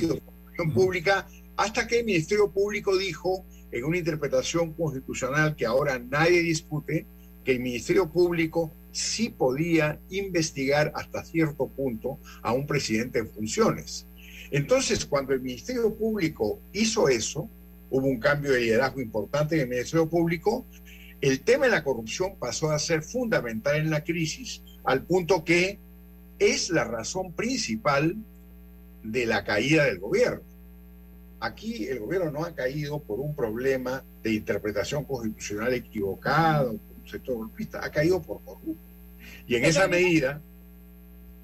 [0.72, 1.26] pública,
[1.56, 7.06] hasta que el Ministerio Público dijo en una interpretación constitucional que ahora nadie discute,
[7.44, 14.06] que el Ministerio Público sí podía investigar hasta cierto punto a un presidente en funciones.
[14.50, 17.48] Entonces, cuando el Ministerio Público hizo eso,
[17.90, 20.66] hubo un cambio de liderazgo importante en el Ministerio Público,
[21.20, 25.78] el tema de la corrupción pasó a ser fundamental en la crisis, al punto que
[26.38, 28.16] es la razón principal
[29.02, 30.42] de la caída del gobierno.
[31.40, 37.08] Aquí el gobierno no ha caído por un problema de interpretación constitucional equivocado, por un
[37.08, 38.76] sector golpista, ha caído por corrupción.
[39.46, 40.40] Y en esa medida,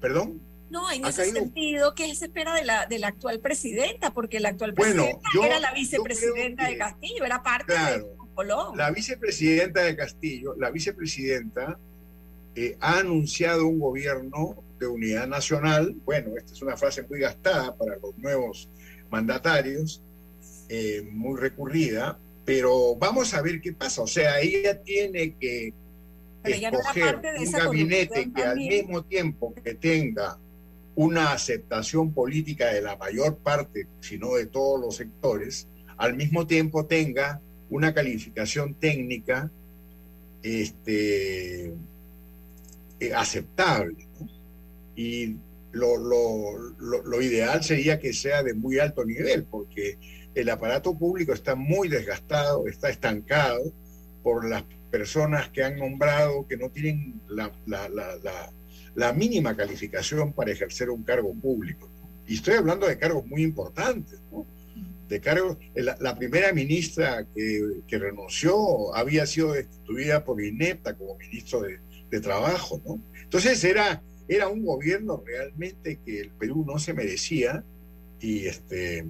[0.01, 0.41] perdón.
[0.69, 4.13] No, en ese sentido, ¿qué se espera de la, de la actual presidenta?
[4.13, 8.77] Porque la actual presidenta era la vicepresidenta de Castillo, era parte de Colón.
[8.77, 11.79] La vicepresidenta de Castillo, la vicepresidenta
[12.55, 15.95] eh, ha anunciado un gobierno de unidad nacional.
[16.03, 18.69] Bueno, esta es una frase muy gastada para los nuevos
[19.09, 20.01] mandatarios,
[20.69, 24.01] eh, muy recurrida, pero vamos a ver qué pasa.
[24.01, 25.73] O sea, ella tiene que
[26.43, 30.37] escoger un gabinete que al mismo tiempo que tenga
[30.95, 36.47] una aceptación política de la mayor parte, si no de todos los sectores, al mismo
[36.47, 39.51] tiempo tenga una calificación técnica
[40.41, 41.73] este,
[42.99, 44.07] eh, aceptable.
[44.95, 45.35] Y
[45.75, 49.97] lo, lo, ideal sería que sea de muy alto nivel, porque
[50.33, 53.73] el aparato público está muy desgastado, está estancado
[54.23, 57.51] por las personas que han nombrado que no tienen la,
[58.95, 61.89] la mínima calificación para ejercer un cargo público.
[62.27, 64.19] Y estoy hablando de cargos muy importantes,
[65.07, 65.57] de cargos.
[65.75, 72.19] La, primera ministra que, que, renunció había sido destituida por inepta como ministro de, de
[72.19, 72.99] Trabajo, ¿no?
[73.21, 77.63] Entonces era, era un gobierno realmente que el Perú no se merecía
[78.19, 79.05] y, este,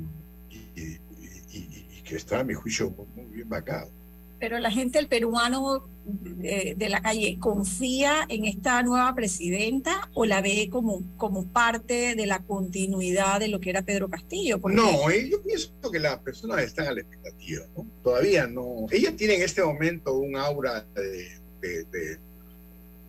[0.76, 3.90] y, que está, a mi juicio, muy, bien vacado.
[4.38, 10.42] Pero la gente, el peruano de, la calle, ¿confía en esta nueva presidenta o la
[10.42, 14.60] ve como, como parte de la continuidad de lo que era Pedro Castillo?
[14.66, 17.88] No, eh, yo pienso que las personas están a la expectativa, ¿no?
[18.04, 18.86] Todavía no.
[18.92, 22.20] Ella tiene en este momento un aura de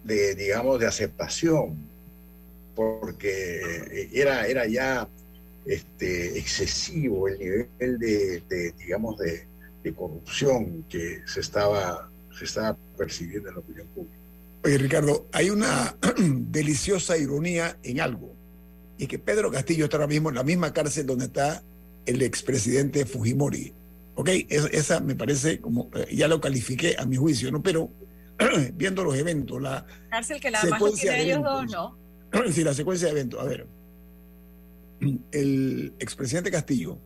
[0.07, 1.77] de, digamos, de aceptación,
[2.77, 5.09] porque era, era ya
[5.65, 9.49] este, excesivo el nivel de, digamos, de,
[9.97, 14.17] corrupción que se estaba, se estaba percibiendo en la opinión pública.
[14.65, 18.35] Oye, Ricardo, hay una deliciosa ironía en algo,
[18.99, 21.63] y que Pedro Castillo está ahora mismo en la misma cárcel donde está
[22.05, 23.73] el expresidente Fujimori.
[24.17, 27.63] Ok, esa, me parece como, eh, ya lo califiqué a mi juicio, ¿no?
[27.63, 27.89] Pero
[28.75, 32.06] viendo los eventos, la cárcel que la secuencia de ellos dos, ¿no?
[32.53, 33.41] Sí, la secuencia de eventos.
[33.41, 33.67] A ver,
[35.33, 36.99] el expresidente Castillo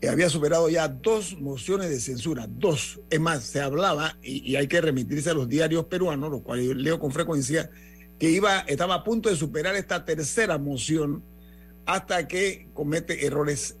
[0.00, 3.00] eh, había superado ya dos mociones de censura, dos.
[3.10, 6.98] Es más, se hablaba, y, hay que remitirse a los diarios peruanos, los cuales leo
[6.98, 7.70] con frecuencia,
[8.18, 11.22] que iba, estaba a punto de superar esta tercera moción
[11.86, 13.76] hasta que comete errores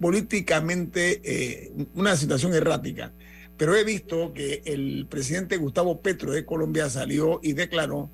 [0.00, 3.12] políticamente, eh, una situación errática.
[3.56, 8.10] Pero he visto que el presidente Gustavo Petro de Colombia salió y declaró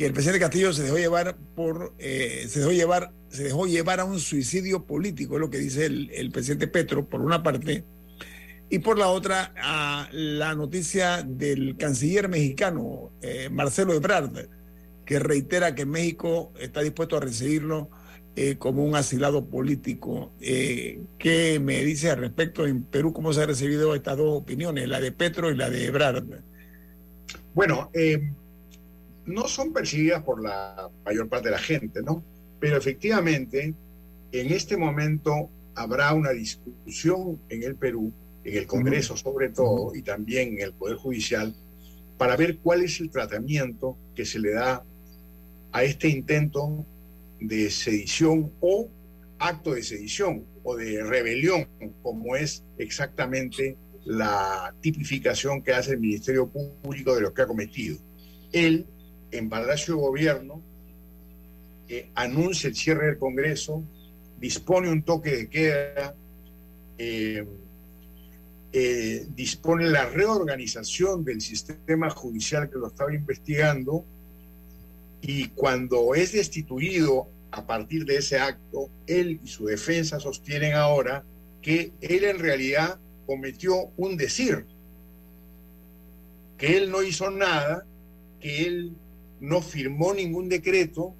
[0.00, 4.00] que el presidente Castillo se dejó llevar por eh, se dejó llevar se dejó llevar
[4.00, 7.84] a un suicidio político es lo que dice el, presidente Petro por una parte
[8.70, 14.48] y por la otra a la noticia del canciller mexicano eh, Marcelo Ebrard
[15.04, 17.90] que reitera que México está dispuesto a recibirlo
[18.36, 20.32] eh, como un asilado político.
[20.38, 23.12] ¿Qué me dice al respecto en Perú?
[23.12, 26.24] ¿Cómo se han recibido estas dos opiniones, la de Petro y la de Ebrard?
[27.52, 27.90] Bueno,
[29.26, 32.24] no son percibidas por la mayor parte de la gente, ¿no?
[32.58, 33.74] Pero efectivamente,
[34.32, 38.12] en este momento habrá una discusión en el Perú,
[38.44, 41.54] en el Congreso sobre todo, y también en el Poder Judicial,
[42.18, 44.84] para ver cuál es el tratamiento que se le da
[45.72, 46.84] a este intento
[47.40, 48.90] de sedición o
[49.38, 51.66] acto de sedición o de rebelión,
[52.02, 56.50] como es exactamente la tipificación que hace el Ministerio
[56.82, 57.96] Público de lo que ha cometido.
[58.52, 58.86] Él,
[59.30, 60.62] en Palacio de Gobierno,
[62.14, 63.82] anuncia el cierre del Congreso,
[64.38, 66.14] dispone un toque de queda,
[66.98, 67.46] eh,
[68.72, 74.04] eh, dispone la reorganización del sistema judicial que lo estaba investigando
[75.20, 81.24] y cuando es destituido a partir de ese acto, él y su defensa sostienen ahora
[81.60, 84.66] que él en realidad cometió un decir,
[86.56, 87.84] que él no hizo nada,
[88.40, 88.92] que él
[89.40, 91.14] no firmó ningún decreto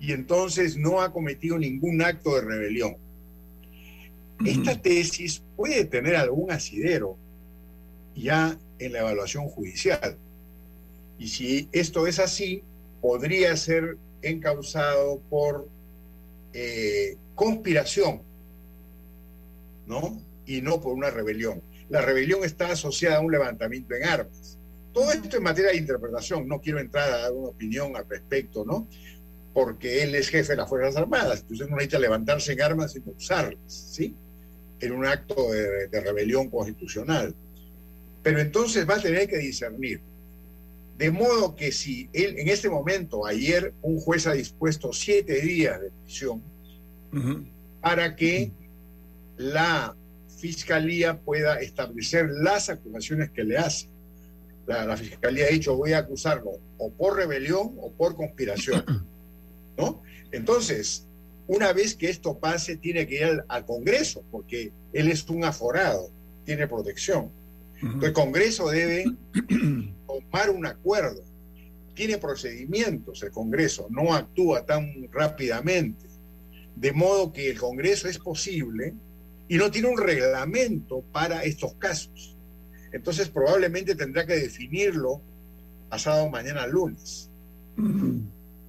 [0.00, 2.96] y entonces no ha cometido ningún acto de rebelión.
[4.44, 7.16] Esta tesis puede tener algún asidero
[8.14, 10.16] ya en la evaluación judicial
[11.18, 12.62] Y si esto es así,
[13.00, 15.68] podría ser encausado por
[16.52, 18.22] eh, conspiración,
[19.86, 20.20] ¿no?
[20.46, 21.62] Y no por una rebelión.
[21.88, 24.57] La rebelión está asociada a un levantamiento en armas.
[24.98, 28.64] Todo esto en materia de interpretación, no quiero entrar a dar una opinión al respecto,
[28.64, 28.88] ¿no?
[29.54, 33.02] Porque él es jefe de las Fuerzas Armadas, entonces no necesita levantarse en armas y
[33.08, 34.16] usarlas, ¿sí?
[34.80, 37.32] En un acto de, de rebelión constitucional.
[38.24, 40.00] Pero entonces va a tener que discernir
[40.98, 45.80] de modo que si él, en este momento, ayer, un juez ha dispuesto siete días
[45.80, 46.42] de prisión
[47.80, 48.50] para que
[49.36, 49.94] la
[50.40, 53.88] fiscalía pueda establecer las acusaciones que le hace.
[54.68, 58.84] La, fiscalía ha dicho, voy a acusarlo o por rebelión o por conspiración.
[59.78, 60.02] ¿No?
[60.30, 61.06] Entonces,
[61.46, 66.10] una vez que esto pase, tiene que ir al Congreso, porque él es un aforado,
[66.44, 67.30] tiene protección.
[68.02, 69.04] El Congreso debe
[70.06, 71.22] tomar un acuerdo.
[71.94, 76.06] Tiene procedimientos el Congreso, no actúa tan rápidamente.
[76.76, 78.94] De modo que el Congreso es posible
[79.48, 82.36] y no tiene un reglamento para estos casos.
[82.92, 85.20] Entonces probablemente tendrá que definirlo
[85.88, 87.30] pasado mañana lunes.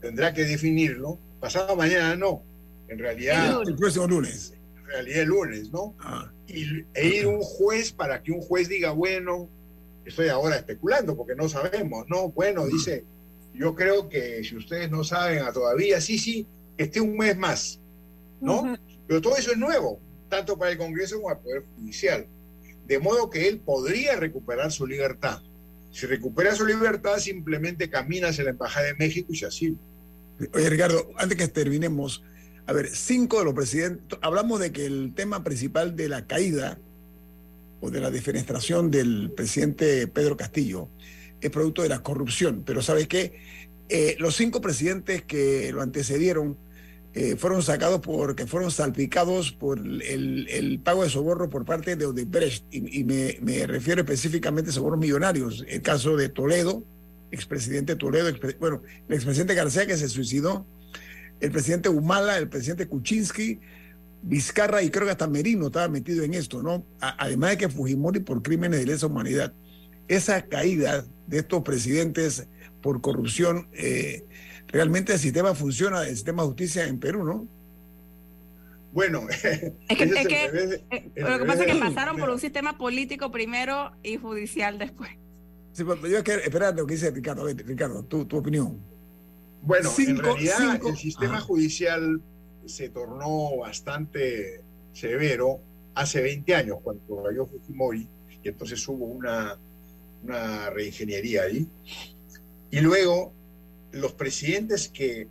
[0.01, 1.19] Tendrá que definirlo.
[1.39, 2.43] Pasado mañana no.
[2.87, 3.61] En realidad...
[3.65, 4.53] El próximo lunes.
[4.77, 5.95] En realidad el lunes, ¿no?
[5.99, 9.49] Ah y, e ir un juez para que un juez diga, bueno,
[10.05, 13.05] estoy ahora especulando porque no sabemos, no, bueno, dice,
[13.53, 16.47] yo creo que si ustedes no saben a todavía, sí, sí,
[16.77, 17.79] esté un mes más,
[18.41, 18.75] ¿no?
[19.07, 19.99] Pero todo eso es nuevo,
[20.29, 22.27] tanto para el Congreso como para el Poder Judicial.
[22.89, 25.41] De modo que él podría recuperar su libertad.
[25.91, 29.77] Si recupera su libertad, simplemente camina hacia la Embajada de México y se así.
[30.53, 32.23] Oye, Ricardo, antes que terminemos,
[32.65, 36.79] a ver, cinco de los presidentes, hablamos de que el tema principal de la caída
[37.79, 40.89] o de la defenestración del presidente Pedro Castillo
[41.41, 43.39] es producto de la corrupción, pero ¿sabes qué?
[43.87, 46.57] Eh, los cinco presidentes que lo antecedieron
[47.13, 52.65] eh, fueron sacados porque fueron salpicados por el, pago de soborno por parte de Odebrecht,
[52.71, 55.65] y, me, me, refiero específicamente a sobornos millonarios.
[55.67, 56.83] El caso de Toledo,
[57.31, 60.67] expresidente Toledo, bueno, el expresidente García que se suicidó,
[61.39, 63.59] el presidente Humala, el presidente Kuczynski,
[64.21, 66.85] Vizcarra y creo que hasta Merino estaba metido en esto, ¿no?
[66.99, 69.53] además de que Fujimori por crímenes de lesa humanidad.
[70.09, 72.47] Esa caída de estos presidentes
[72.81, 74.25] por corrupción, eh,
[74.71, 77.47] realmente el sistema funciona, el sistema de justicia en Perú, ¿no?
[78.91, 83.91] Bueno, es que, eh, lo que pasa es que pasaron por un sistema político primero
[84.01, 85.11] y judicial después.
[85.73, 87.45] Sí, pero yo quiero esperar lo que dice Ricardo.
[87.45, 88.79] Ricardo, tu, tu opinión.
[89.61, 92.21] Bueno, en realidad el sistema judicial
[92.65, 94.61] se tornó bastante
[94.93, 95.59] severo
[95.95, 98.07] hace 20 años, cuando cayó Fujimori,
[98.43, 99.57] y entonces hubo una,
[100.23, 101.67] una reingeniería ahí.
[102.71, 103.33] Y luego
[103.91, 105.27] los presidentes que,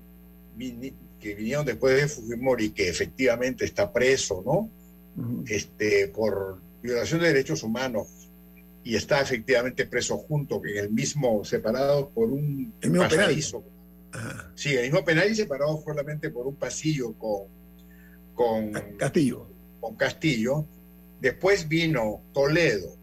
[1.21, 4.71] que vinieron después de Fujimori, que efectivamente está preso, ¿no?
[5.49, 8.09] este, por violación de derechos humanos
[8.85, 13.65] y está efectivamente preso junto, que en el mismo, separado por un pasadizo.
[14.55, 17.43] Sí, el mismo penal y separado solamente por un pasillo con,
[18.35, 19.47] con Castillo.
[19.81, 20.65] Con Castillo.
[21.21, 22.97] Después vino Toledo.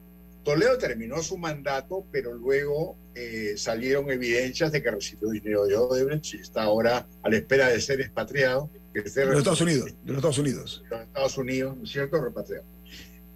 [0.46, 6.36] Toledo terminó su mandato, pero luego eh, salieron evidencias de que recibió dinero de Odebrecht
[6.36, 8.70] y está ahora a la espera de ser expatriado.
[8.94, 9.86] de los Estados Unidos.
[10.04, 10.84] De los Estados Unidos.
[10.84, 12.22] De los Estados Unidos, ¿no es cierto?
[12.22, 12.64] Repatriado.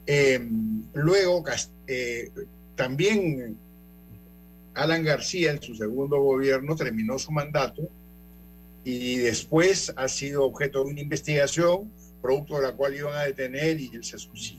[0.05, 1.43] Em, luego,
[1.87, 2.29] eh,
[2.75, 3.57] también
[4.75, 7.89] Alan García, en su segundo gobierno, terminó su mandato
[8.83, 11.91] y después ha sido objeto de una investigación,
[12.21, 14.58] producto de la cual iban a detener y él se suicida.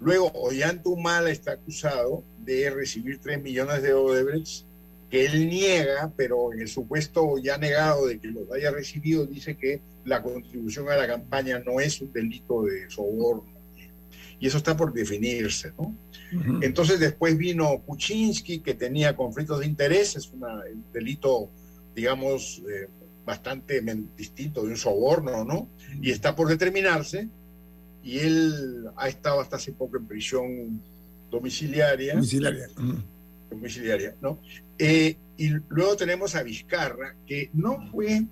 [0.00, 4.64] Luego, Ollanta Humala está acusado de recibir 3 millones de Odebrecht,
[5.10, 9.56] que él niega, pero en el supuesto ya negado de que los haya recibido, dice
[9.56, 13.56] que la contribución a la campaña no es un delito de soborno.
[14.38, 15.96] Y eso está por definirse, ¿no?
[16.60, 20.44] Entonces después vino Kuczynski, que tenía conflictos de intereses, un
[20.92, 21.48] delito,
[21.94, 22.88] digamos, eh,
[23.24, 23.82] bastante
[24.16, 25.68] distinto de un soborno, ¿no?
[26.02, 27.28] Y está por determinarse,
[28.06, 30.80] y él ha estado hasta hace poco en prisión
[31.28, 32.14] domiciliaria.
[32.14, 32.68] Domiciliaria.
[33.50, 34.38] Domiciliaria, ¿no?
[34.78, 38.22] Eh, y luego tenemos a Vizcarra, que no fue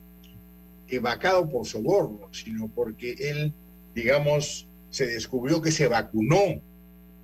[1.00, 3.52] vacado por soborno, sino porque él,
[3.96, 6.62] digamos, se descubrió que se vacunó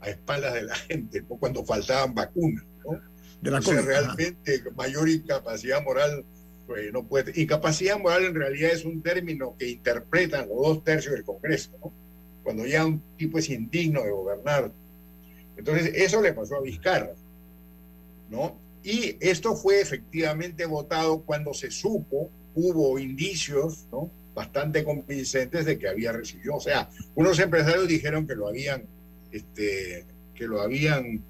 [0.01, 2.65] a espaldas de la gente, cuando faltaban vacunas.
[2.85, 3.01] ¿no?
[3.41, 6.25] De la realmente mayor incapacidad moral
[6.67, 7.41] pues, no puede.
[7.41, 12.00] Incapacidad moral en realidad es un término que interpretan los dos tercios del Congreso, ¿no?
[12.43, 14.73] Cuando ya un tipo es indigno de gobernar.
[15.57, 17.15] Entonces, eso le pasó a Vizcarra,
[18.31, 18.57] ¿no?
[18.83, 24.11] Y esto fue efectivamente votado cuando se supo, hubo indicios, ¿no?
[24.35, 26.57] bastante convincentes de que había recibido.
[26.57, 28.85] O sea, unos empresarios dijeron que lo habían,
[29.33, 31.23] este, que lo habían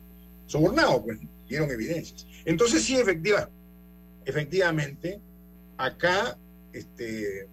[0.46, 2.26] sobornado, pues dieron evidencias.
[2.44, 3.50] Entonces sí, efectiva,
[4.24, 5.20] efectivamente,
[5.76, 6.38] acá,
[6.72, 7.48] este,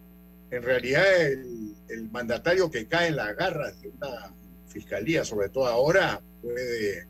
[0.51, 4.33] en realidad el, el mandatario que cae en las garras de una
[4.67, 7.07] fiscalía, sobre todo ahora, puede,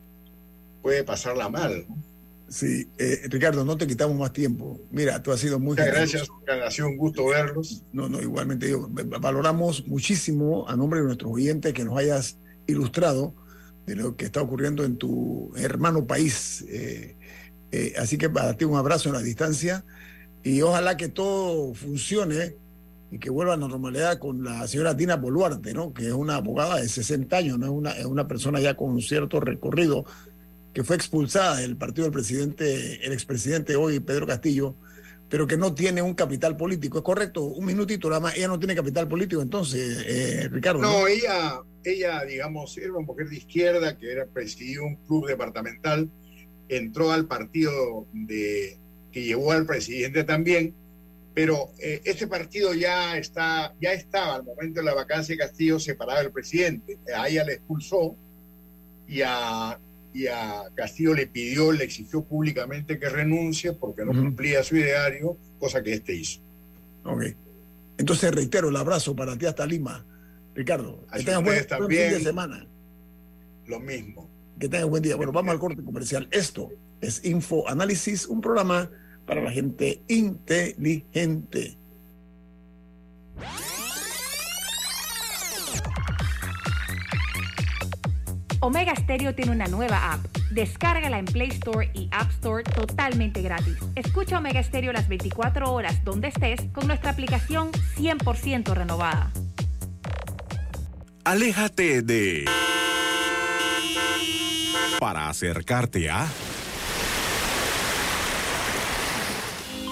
[0.82, 1.86] puede pasarla mal.
[1.88, 2.08] ¿no?
[2.48, 4.80] Sí, eh, Ricardo, no te quitamos más tiempo.
[4.90, 5.70] Mira, tú has sido muy...
[5.70, 7.82] Muchas gracias, ha sido un gusto verlos.
[7.92, 13.34] No, no, igualmente yo, valoramos muchísimo a nombre de nuestros oyentes que nos hayas ilustrado
[13.86, 16.64] de lo que está ocurriendo en tu hermano país.
[16.68, 17.16] Eh,
[17.70, 19.84] eh, así que para ti un abrazo en la distancia
[20.42, 22.56] y ojalá que todo funcione
[23.10, 25.94] y que vuelva a la normalidad con la señora Dina Boluarte, ¿no?
[25.94, 27.66] que es una abogada de 60 años, ¿no?
[27.66, 30.04] es, una, es una persona ya con un cierto recorrido
[30.74, 34.76] que fue expulsada del partido del presidente, el expresidente hoy, Pedro Castillo,
[35.28, 36.98] pero que no tiene un capital político.
[36.98, 37.44] ¿Es correcto?
[37.44, 38.36] Un minutito nada más.
[38.36, 40.80] Ella no tiene capital político, entonces, eh, Ricardo.
[40.80, 46.08] No, ella, ella, digamos, era una mujer de izquierda que era presidió un club departamental,
[46.68, 48.78] entró al partido de,
[49.12, 50.74] que llevó al presidente también,
[51.38, 55.78] pero eh, este partido ya, está, ya estaba al momento de la vacancia de Castillo
[55.78, 56.98] separado del presidente.
[57.16, 58.16] A ella le expulsó
[59.06, 59.78] y a
[60.12, 65.38] y a Castillo le pidió, le exigió públicamente que renuncie porque no cumplía su ideario,
[65.60, 66.40] cosa que este hizo.
[67.04, 67.26] Ok.
[67.98, 70.04] Entonces reitero el abrazo para ti hasta Lima,
[70.56, 71.06] Ricardo.
[71.12, 72.66] Que tengas buen, también, fin de semana.
[73.68, 74.28] Lo mismo.
[74.58, 75.14] Que tengas buen día.
[75.14, 76.26] Bueno, vamos al corte comercial.
[76.32, 78.90] Esto es Info Análisis, un programa
[79.28, 81.76] para la gente inteligente.
[88.60, 90.24] Omega Stereo tiene una nueva app.
[90.50, 93.76] Descárgala en Play Store y App Store totalmente gratis.
[93.94, 99.30] Escucha Omega Stereo las 24 horas donde estés con nuestra aplicación 100% renovada.
[101.24, 102.46] Aléjate de...
[104.98, 106.26] Para acercarte a...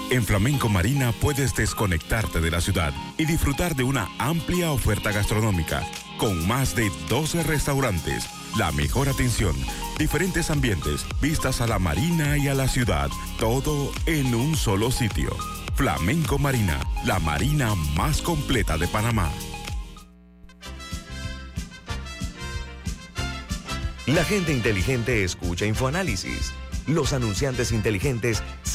[0.09, 5.83] En Flamenco Marina puedes desconectarte de la ciudad y disfrutar de una amplia oferta gastronómica
[6.17, 8.25] con más de 12 restaurantes
[8.57, 9.55] la mejor atención,
[9.99, 15.29] diferentes ambientes, vistas a la marina y a la ciudad, todo en un solo sitio.
[15.75, 19.31] Flamenco Marina, la marina más completa de Panamá.
[24.07, 26.53] La gente inteligente escucha InfoAnálisis.
[26.87, 28.41] Los anunciantes inteligentes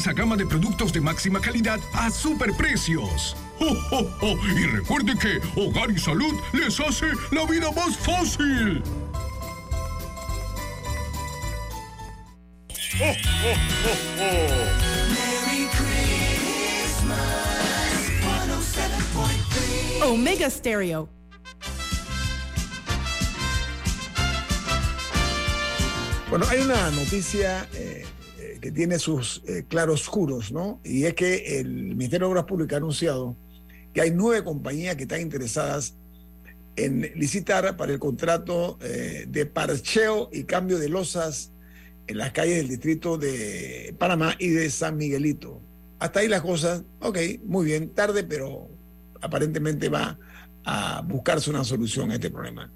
[0.00, 3.36] extensa gama de productos de máxima calidad a superprecios.
[3.58, 8.82] ¡Oh, Y recuerde que Hogar y Salud les hace la vida más fácil.
[20.02, 21.10] Omega Stereo.
[26.30, 28.06] Bueno, hay una noticia eh,
[28.60, 30.80] que tiene sus eh, claroscuros, ¿no?
[30.84, 33.36] Y es que el Ministerio de Obras Públicas ha anunciado
[33.92, 35.94] que hay nueve compañías que están interesadas
[36.76, 41.52] en licitar para el contrato eh, de parcheo y cambio de losas
[42.06, 45.60] en las calles del distrito de Panamá y de San Miguelito.
[45.98, 48.68] Hasta ahí las cosas, ok, muy bien, tarde, pero
[49.20, 50.18] aparentemente va
[50.64, 52.70] a buscarse una solución a este problema.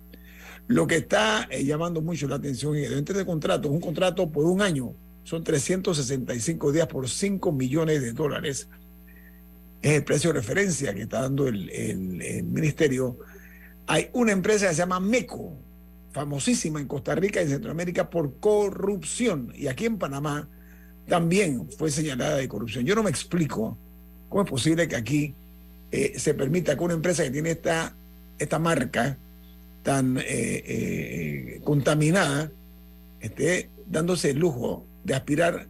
[0.67, 4.31] Lo que está eh, llamando mucho la atención es que dentro de contrato, un contrato
[4.31, 4.95] por un año,
[5.25, 8.69] son 365 días por 5 millones de dólares.
[9.83, 13.19] es el precio de referencia que está dando el, ministerio,
[13.87, 15.57] hay una empresa que se llama MECO,
[16.13, 19.53] famosísima en Costa Rica y en Centroamérica por corrupción.
[19.55, 20.49] Y aquí en Panamá
[21.09, 22.85] también fue señalada de corrupción.
[22.85, 23.77] Yo no me explico
[24.29, 25.35] cómo es posible que aquí
[25.91, 27.95] eh, se permita que una empresa que tiene esta,
[28.39, 29.19] esta marca
[29.83, 32.51] tan eh, eh, contaminada
[33.21, 35.69] esté dándose el lujo de aspirar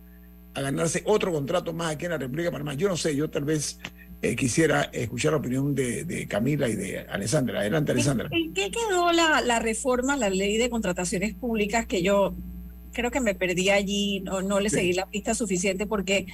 [0.55, 2.75] a ganarse otro contrato más aquí en la República de Panamá.
[2.75, 3.79] Yo no sé, yo tal vez
[4.23, 7.61] eh, quisiera escuchar la opinión de, Camila y de Alessandra.
[7.61, 8.29] Adelante, Alessandra.
[8.31, 12.35] ¿En qué quedó la, la reforma, la ley de contrataciones públicas que yo
[12.93, 16.27] creo que me perdí allí, no, no le seguí la pista suficiente porque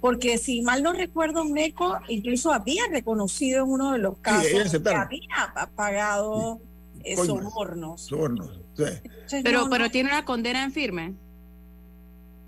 [0.00, 4.94] porque si mal no recuerdo, MECO incluso había reconocido en uno de los casos que
[4.94, 6.60] había pagado
[7.02, 8.02] eh, sobornos.
[8.02, 8.60] Sobornos,
[9.42, 11.14] pero, pero tiene una condena en firme.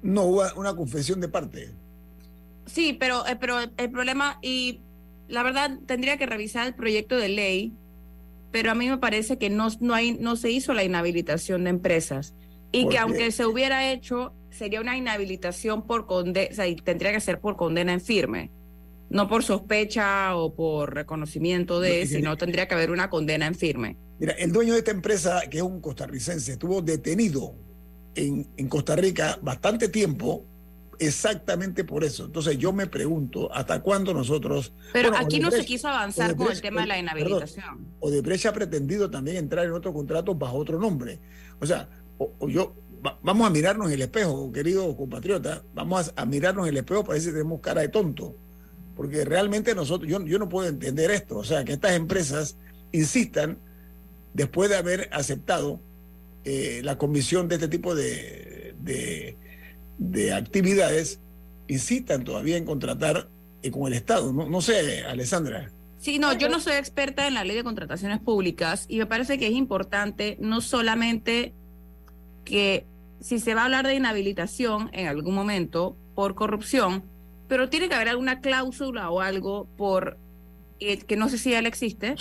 [0.02, 1.74] No hubo una confesión de parte.
[2.66, 4.80] Sí, pero, eh, pero el problema, y
[5.28, 7.72] la verdad tendría que revisar el proyecto de ley,
[8.50, 11.70] pero a mí me parece que no, no, hay, no se hizo la inhabilitación de
[11.70, 12.34] empresas
[12.72, 17.20] y que aunque se hubiera hecho, sería una inhabilitación por condena, o sea, tendría que
[17.20, 18.50] ser por condena en firme,
[19.10, 23.96] no por sospecha o por reconocimiento de, sino tendría que haber una condena en firme.
[24.18, 27.54] Mira, el dueño de esta empresa, que es un costarricense, estuvo detenido
[28.18, 30.44] en, en Costa Rica bastante tiempo
[30.98, 32.24] exactamente por eso.
[32.24, 34.72] Entonces yo me pregunto, ¿hasta cuándo nosotros...
[34.92, 37.86] Pero aquí no se quiso avanzar con el tema de la inhabilitación.
[38.00, 41.18] O de Odebrecht ha pretendido también entrar en otro contrato bajo otro nombre.
[41.60, 41.88] O sea,
[42.18, 42.74] o, yo...
[43.22, 47.14] vamos a mirarnos en el espejo, querido compatriota, vamos a, mirarnos en el espejo para
[47.14, 48.34] ver si tenemos cara de tonto.
[48.96, 51.38] Porque realmente nosotros, yo, yo no puedo entender esto.
[51.38, 52.56] O sea, que estas empresas
[52.90, 53.58] insistan,
[54.34, 55.80] después de haber aceptado
[56.44, 58.74] eh, la comisión de este tipo de
[59.98, 61.20] de actividades
[61.66, 63.28] incitan todavía en contratar
[63.62, 64.32] eh, con el Estado.
[64.32, 65.70] No, no sé, Alessandra.
[65.98, 69.36] Sí, no, yo no soy experta en la ley de contrataciones públicas y me parece
[69.36, 71.52] que es importante no solamente
[72.44, 72.86] que
[73.20, 77.02] si se va a hablar de inhabilitación en algún momento por corrupción,
[77.48, 80.18] pero tiene que haber alguna cláusula o algo por,
[80.78, 82.14] eh, que no sé si ya le existe,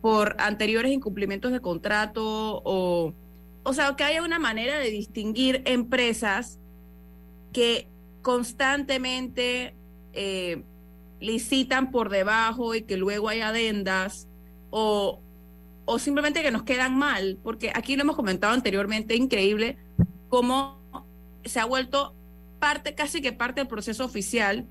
[0.00, 3.12] por anteriores incumplimientos de contrato o,
[3.68, 6.58] o sea, que haya una manera de distinguir empresas
[7.52, 7.86] que
[8.22, 9.76] constantemente
[10.14, 10.64] eh,
[11.20, 14.26] licitan por debajo y que luego hay adendas
[14.70, 15.20] o,
[15.84, 19.76] o simplemente que nos quedan mal, porque aquí lo hemos comentado anteriormente, increíble
[20.30, 20.80] cómo
[21.44, 22.14] se ha vuelto
[22.58, 24.66] parte, casi que parte del proceso oficial,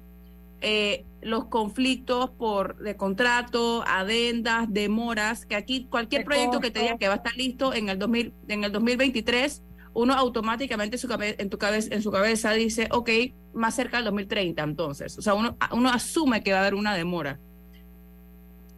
[0.62, 6.97] eh, los conflictos por de contrato, adendas, demoras, que aquí cualquier proyecto que te diga
[6.97, 11.08] que va a estar listo en el 2000, en el 2023 uno automáticamente en su,
[11.20, 13.10] en, tu cabeza, en su cabeza dice, ok,
[13.55, 15.18] más cerca del 2030 entonces.
[15.18, 17.39] O sea, uno, uno asume que va a haber una demora.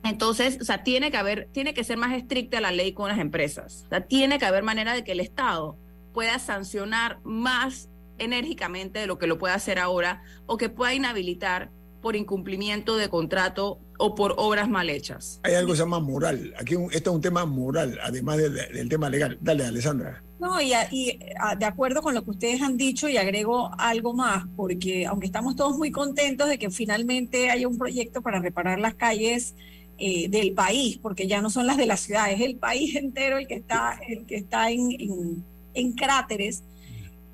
[0.05, 3.19] Entonces, o sea, tiene que haber, tiene que ser más estricta la ley con las
[3.19, 3.83] empresas.
[3.87, 5.77] O sea, tiene que haber manera de que el Estado
[6.13, 7.89] pueda sancionar más
[8.19, 13.09] enérgicamente de lo que lo puede hacer ahora o que pueda inhabilitar por incumplimiento de
[13.09, 15.41] contrato o por obras mal hechas.
[15.43, 16.53] Hay algo que se llama moral.
[16.57, 19.37] Aquí esto es un tema moral, además del tema legal.
[19.41, 20.23] Dale, Alessandra.
[20.39, 25.05] No, y, de acuerdo con lo que ustedes han dicho, y agrego algo más, porque
[25.05, 29.55] aunque estamos todos muy contentos de que finalmente haya un proyecto para reparar las calles
[29.97, 33.37] eh, del país, porque ya no son las de la ciudad, es el país entero
[33.37, 35.43] el que está, el que está en,
[35.73, 36.63] en cráteres.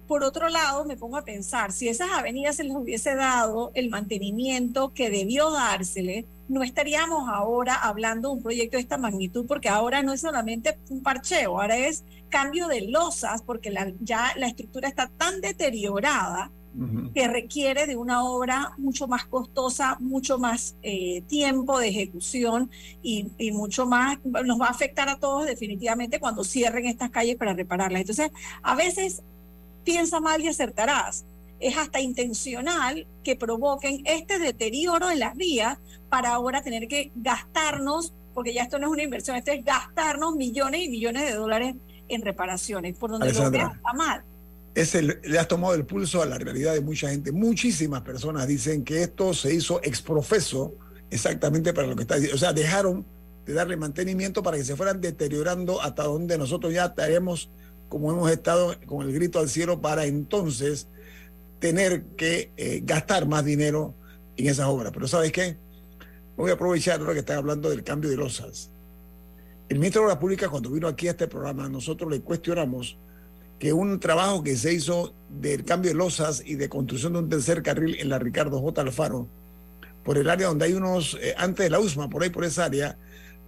[0.07, 3.89] Por otro lado, me pongo a pensar, si esas avenidas se les hubiese dado el
[3.89, 9.69] mantenimiento que debió dársele, no estaríamos ahora hablando de un proyecto de esta magnitud, porque
[9.69, 14.87] ahora no es solamente un parcheo, ahora es cambio de losas, porque ya la estructura
[14.87, 16.51] está tan deteriorada
[17.13, 22.69] que requiere de una obra mucho más costosa, mucho más eh, tiempo de ejecución
[23.01, 27.37] y, y, mucho más, nos va a afectar a todos definitivamente cuando cierren estas calles
[27.37, 28.01] para repararlas.
[28.01, 28.29] Entonces,
[28.61, 29.23] a veces
[29.85, 31.25] piensa mal y acertarás
[31.59, 35.77] es hasta intencional que provoquen este deterioro en las vías
[36.09, 40.35] para ahora tener que gastarnos, porque ya esto no es una inversión, esto es gastarnos
[40.35, 41.75] millones y millones de dólares
[42.07, 44.23] en reparaciones, por donde lo vean está mal.
[44.75, 47.31] Es el, le has tomado el pulso a la realidad de mucha gente.
[47.31, 50.73] Muchísimas personas dicen que esto se hizo exprofeso
[51.09, 52.35] exactamente para lo que está diciendo.
[52.35, 53.05] O sea, dejaron
[53.45, 57.49] de darle mantenimiento para que se fueran deteriorando hasta donde nosotros ya estaremos
[57.89, 60.87] como hemos estado con el grito al cielo para entonces
[61.59, 63.93] tener que eh, gastar más dinero
[64.37, 64.91] en esas obras.
[64.93, 65.57] Pero ¿sabes qué?
[66.37, 68.69] Voy a aprovechar ahora que están hablando del cambio de losas.
[69.69, 72.97] El ministro de Obras Públicas, cuando vino aquí a este programa, nosotros le cuestionamos
[73.57, 77.29] que un trabajo que se hizo del cambio de losas y de construcción de un
[77.29, 78.81] tercer carril en la Ricardo J.
[78.81, 79.27] Alfaro
[80.03, 82.65] por el área donde hay unos, eh, antes de la USMA, por ahí por esa
[82.65, 82.97] área,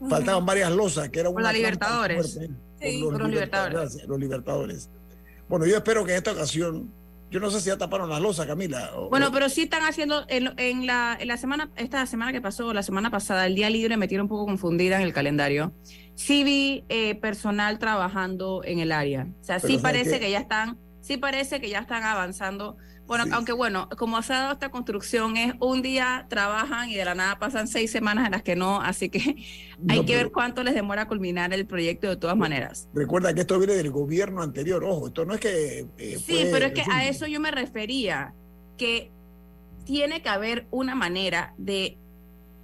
[0.09, 1.49] faltaban varias losas, que era una...
[1.49, 2.39] Por Libertadores.
[2.79, 4.07] sí, por los, libertadores.
[4.07, 4.89] Los Libertadores.
[5.47, 6.91] Bueno, yo espero que en esta ocasión
[7.29, 8.89] yo no sé si ya taparon las losas, Camila.
[9.09, 10.45] bueno, pero sí están haciendo, en,
[10.85, 14.07] la, en, la, semana, esta semana que pasó, la semana pasada, el día libre me
[14.07, 15.73] tiene un poco confundida en el calendario.
[16.15, 19.27] Sí vi eh, personal trabajando en el área.
[19.41, 20.77] O sea, sí parece que ya están,
[21.07, 22.77] sí parece que ya están avanzando
[23.07, 27.05] bueno, aunque bueno, como se ha dado esta construcción, es un día trabajan y de
[27.05, 29.37] la nada pasan seis semanas en las que no, así que
[29.87, 32.89] hay que ver cuánto les demora culminar el proyecto de todas maneras.
[32.93, 35.87] Recuerda que esto viene del gobierno anterior, ojo, esto no es que...
[35.97, 38.33] Eh, sí, pero es que a eso yo me refería,
[38.77, 39.09] que
[39.85, 41.97] tiene que haber una manera de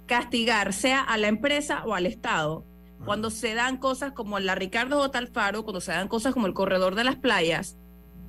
[0.04, 2.66] castigar, sea a la empresa o al Estado,
[3.06, 5.18] cuando se dan cosas como la Ricardo J.
[5.18, 7.78] Alfaro, cuando se dan cosas como el corredor de las playas,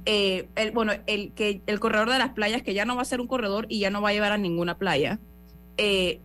[0.06, 3.06] eh, el, bueno, el, que, el corredor de las playas, que ya no va a
[3.06, 5.20] ser un corredor y ya no va a llevar a ninguna playa.
[5.78, 6.22] Eh,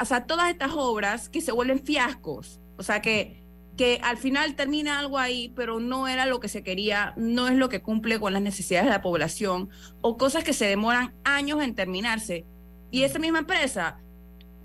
[0.00, 3.42] o sea, todas estas obras que se vuelven fiascos, o sea, que,
[3.76, 7.54] que al final termina algo ahí, pero no era lo que se quería, no es
[7.54, 9.70] lo que cumple con las necesidades de la población,
[10.02, 12.44] o cosas que se demoran años en terminarse.
[12.90, 13.98] Y esa misma empresa,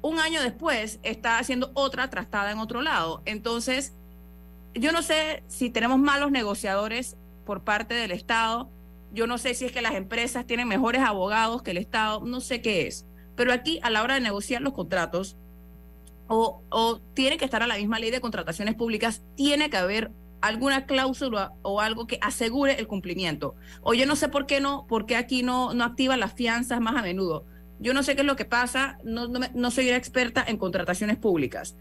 [0.02, 3.22] un año después, está haciendo otra trastada en otro lado.
[3.26, 3.94] Entonces,
[4.74, 7.16] yo no sé si tenemos malos negociadores
[7.46, 8.70] por parte del Estado.
[9.12, 12.42] Yo no sé si es que las empresas tienen mejores abogados que el Estado, no
[12.42, 13.06] sé qué es.
[13.36, 15.38] Pero aquí, a la hora de negociar los contratos,
[16.28, 20.12] o, o tiene que estar a la misma ley de contrataciones públicas, tiene que haber
[20.42, 23.56] alguna cláusula o algo que asegure el cumplimiento.
[23.82, 26.82] O yo no sé por qué no, por qué aquí no, no activan las fianzas
[26.82, 27.46] más a menudo.
[27.80, 31.18] Yo no sé qué es lo que pasa, no, no, no soy experta en contrataciones
[31.18, 31.76] públicas,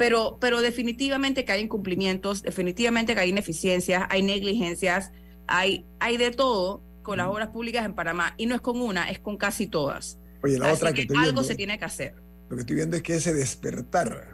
[0.00, 5.12] pero, pero definitivamente que hay incumplimientos, definitivamente que hay ineficiencias, hay negligencias,
[5.46, 9.10] hay, hay de todo con las obras públicas en Panamá y no es con una,
[9.10, 10.18] es con casi todas.
[10.42, 12.14] Oye, la otra que, algo se tiene que hacer.
[12.48, 14.26] Lo que estoy viendo es que ese despertar,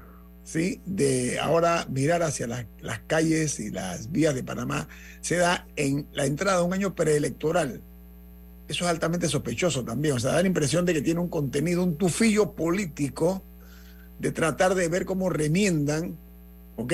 [0.45, 0.81] ¿sí?
[0.87, 4.87] De ahora mirar hacia las, las calles y las vías de Panamá
[5.21, 7.83] se da en la entrada de un año preelectoral.
[8.69, 10.15] Eso es altamente sospechoso también.
[10.15, 13.43] O sea, da la impresión de que tiene un contenido, un tufillo político
[14.19, 16.17] de tratar de ver cómo remiendan,
[16.77, 16.93] ¿ok?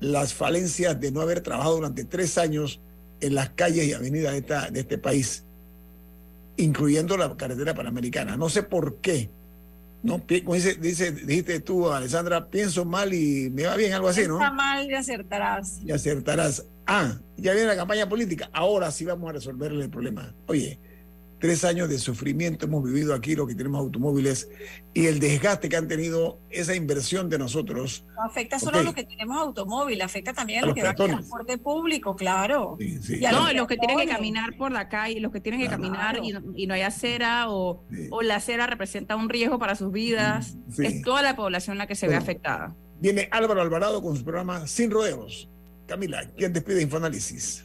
[0.00, 2.80] Las falencias de no haber trabajado durante tres años
[3.20, 5.44] en las calles y avenidas de, esta, de este país,
[6.56, 8.36] incluyendo la carretera panamericana.
[8.36, 9.30] No sé por qué.
[10.02, 10.22] ¿no?
[10.44, 14.38] Como dice, dice, dijiste tú, Alessandra, pienso mal y me va bien, algo así, ¿no?
[14.38, 15.80] Piensa mal y acertarás.
[15.84, 16.64] Y acertarás.
[16.86, 18.48] Ah, ya viene la campaña política.
[18.52, 20.34] Ahora sí vamos a resolverle el problema.
[20.46, 20.78] Oye,
[21.40, 24.48] tres años de sufrimiento hemos vivido aquí los que tenemos automóviles
[24.94, 28.04] y el desgaste que han tenido esa inversión de nosotros.
[28.14, 31.06] No afecta solo a los que tenemos automóvil, afecta también a, los, que van en
[31.08, 32.76] transporte público, claro.
[32.78, 35.68] Y a no, los que, tienen que caminar por la calle, los que tienen que
[35.68, 40.56] caminar y no, hay acera o, o, la acera representa un riesgo para sus vidas.
[40.78, 42.76] Es toda la población la que se ve afectada.
[43.00, 45.48] Viene Álvaro Alvarado con su programa Sin Rodeos.
[45.86, 47.64] Camila, ¿quién despide Infoanálisis?